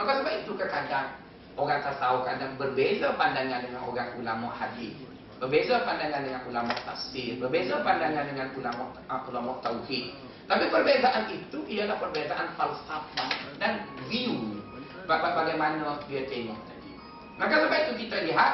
[0.00, 1.25] Maka sebab itu kadang
[1.56, 4.92] orang tasawuf kadang berbeza pandangan dengan orang ulama hadis
[5.36, 8.84] berbeza pandangan dengan ulama tafsir berbeza pandangan dengan ulama
[9.28, 10.12] ulama tauhid
[10.46, 14.62] tapi perbezaan itu ialah perbezaan falsafah dan view
[15.10, 16.92] bagaimana dia tengok tadi.
[17.38, 18.52] Maka sebab itu kita lihat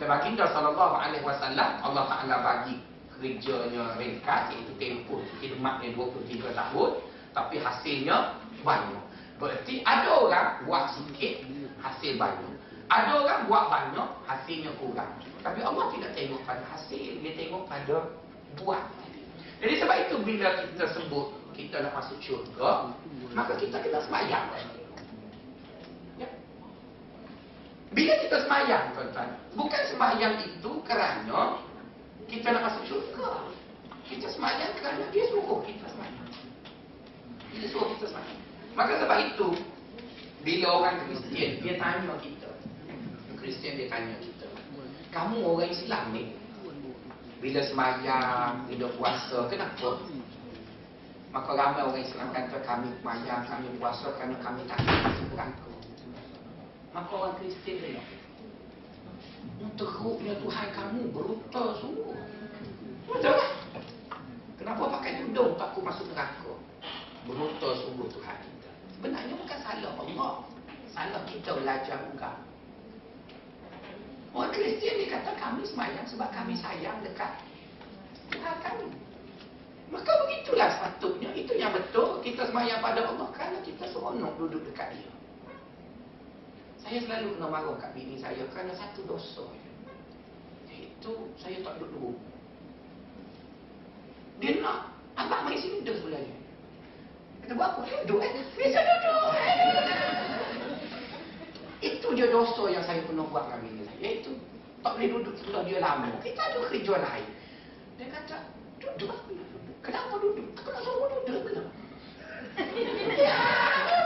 [0.00, 2.80] dan baginda sallallahu alaihi wasallam Allah Taala bagi
[3.14, 6.90] kerjanya ringkas iaitu tempoh khidmatnya 23 tahun
[7.36, 9.04] tapi hasilnya banyak.
[9.36, 11.44] Berarti ada orang buat sikit
[11.84, 12.52] hasil banyak.
[12.88, 15.12] Ada orang buat banyak hasilnya kurang.
[15.44, 18.08] Tapi Allah tidak tengok pada hasil, dia tengok pada
[18.56, 18.84] buat.
[19.60, 22.90] Jadi sebab itu bila kita sebut kita nak masuk syurga,
[23.32, 24.44] maka kita kena semayang.
[26.18, 26.28] Ya.
[27.94, 31.62] Bila kita semayang, tuan-tuan, bukan semayang itu kerana
[32.26, 33.48] kita nak masuk syurga.
[34.04, 36.28] Kita semayang kerana dia suruh kita semayang.
[37.56, 38.40] Dia suruh kita semayang.
[38.74, 39.48] Maka sebab itu,
[40.44, 42.52] bila orang Kristian, dia tanya kita.
[43.40, 44.46] Kristian dia tanya kita.
[45.08, 46.36] Kamu orang Islam ni,
[47.40, 50.04] bila semayang, bila puasa, kenapa?
[51.32, 55.72] Maka ramai orang Islam kata kami semayang, kami puasa kerana kami tak neraka.
[56.92, 58.04] Maka orang Kristian dia
[59.74, 62.16] Teruknya Tuhan kamu brutal sungguh.
[63.08, 63.38] Betul?
[64.60, 66.52] Kenapa pakai tudung takut masuk neraka?
[67.24, 68.53] Beruta sungguh Tuhan.
[69.04, 70.32] Sebenarnya bukan salah Allah.
[70.88, 72.40] Salah kita belajar juga.
[74.32, 77.36] Orang Kristian dia kata kami semayang sebab kami sayang dekat
[78.32, 78.88] Tuhan kami.
[79.92, 81.36] Maka begitulah sepatutnya.
[81.36, 82.24] Itu yang betul.
[82.24, 85.12] Kita semayang pada Allah kerana kita seronok duduk dekat dia.
[86.80, 89.44] Saya selalu kena marah kat bini saya kerana satu dosa.
[90.72, 92.16] Iaitu saya tak duduk duduk.
[94.40, 96.43] Dia nak abang mai sini sebelah dia.
[97.44, 97.80] Kata buat apa?
[98.08, 98.32] Duduk eh.
[98.56, 99.36] Biasa duduk.
[101.84, 104.00] Itu je dosa yang saya pernah buat dengan bini saya.
[104.00, 104.32] Iaitu
[104.80, 106.08] tak boleh duduk sebelah dia lama.
[106.24, 107.28] Kita ada kerja lain.
[108.00, 108.48] Dia kata,
[108.80, 109.12] duduk.
[109.84, 110.56] Kenapa duduk?
[110.56, 111.52] Kena suruh duduk ke?
[113.20, 113.36] Ya,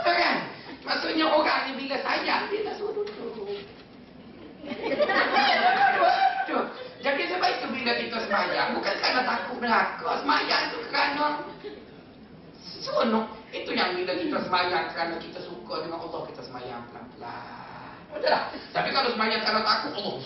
[0.03, 0.35] betul kan?
[0.83, 3.55] Maksudnya orang ni bila sayang, dia tak suruh duduk.
[6.99, 10.09] Jadi sebab itu bila kita semayang, bukan kerana takut neraka.
[10.19, 11.25] Semayang tu kerana
[12.81, 13.25] seronok.
[13.51, 17.95] Itu yang bila kita semayang kerana kita suka dengan Allah, kita semayang pelan-pelan.
[18.09, 18.45] Betul tak?
[18.73, 20.17] Tapi kalau semayang kerana takut, Allah.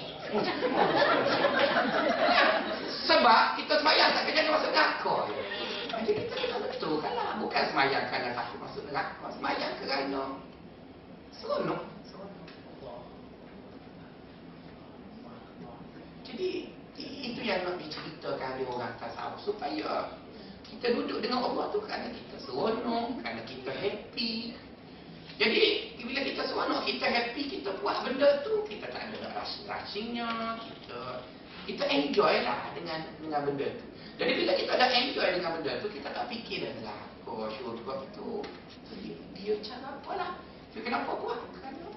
[3.03, 5.15] Sebab kita semayang tak kerja masuk neraka.
[6.03, 7.35] Jadi kita kena betulkan lah.
[7.43, 9.25] Bukan semayang kerana takut masuk neraka.
[9.35, 10.21] Semayang kerana
[11.35, 11.81] seronok.
[16.23, 20.07] Jadi itu yang nak diceritakan oleh orang tasawuf supaya
[20.77, 24.57] kita duduk dengan Allah tu kerana kita seronok, kerana kita happy.
[25.37, 25.63] Jadi
[26.01, 30.99] bila kita seronok, kita happy, kita buat benda tu, kita tak ada rasa-rasanya, kita
[31.63, 33.85] kita enjoy lah dengan dengan benda tu.
[34.17, 38.05] Jadi bila kita dah enjoy dengan benda tu, kita tak fikir dah lah, oh syurga
[38.13, 38.43] tu,
[39.01, 40.37] dia, dia cara apalah.
[40.73, 41.39] Dia kenapa buat?
[41.53, 41.89] Kerana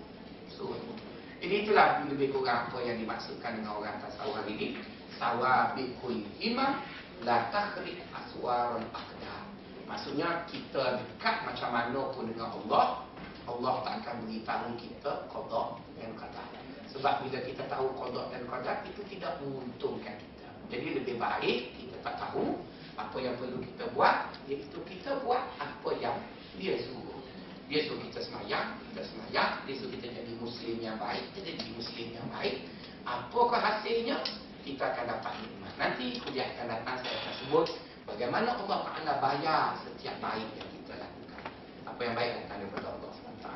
[0.53, 0.97] seronok.
[1.41, 4.69] Jadi itulah lebih kurang apa yang dimaksudkan dengan orang tasawuf hari ini.
[5.17, 6.81] Sawabikul iman
[7.27, 9.43] la takhriq aswarul aqdar.
[9.91, 13.03] Maksudnya kita dekat macam mana pun dengan Allah,
[13.51, 15.63] Allah tak akan beritahu kita qada
[15.99, 16.47] dan qadar.
[16.91, 20.49] Sebab bila kita tahu qada dan qadar itu tidak menguntungkan kita.
[20.71, 22.63] Jadi lebih baik kita tak tahu
[22.95, 26.17] apa yang perlu kita buat, iaitu kita buat apa yang
[26.59, 27.23] dia suruh.
[27.67, 29.51] Dia suruh kita semayang, kita semayang.
[29.67, 32.67] Dia suruh kita jadi Muslim yang baik, kita jadi Muslim yang baik.
[33.07, 34.23] Apakah hasilnya?
[34.67, 35.73] Kita akan dapat nikmat.
[35.79, 37.67] Nanti kuliah akan datang saya akan sebut
[38.03, 41.43] bagaimana Allah Ta'ala bayar setiap baik yang kita lakukan.
[41.87, 43.47] Apa yang baik datang daripada Allah SWT.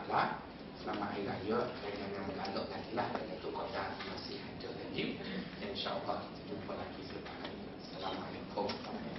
[0.78, 5.04] Selamat Hari Raya dan jangan mengaluk lagi lah dan itu kota masih ada lagi.
[5.58, 7.58] InsyaAllah kita jumpa lagi selepas hari.
[7.90, 9.09] Assalamualaikum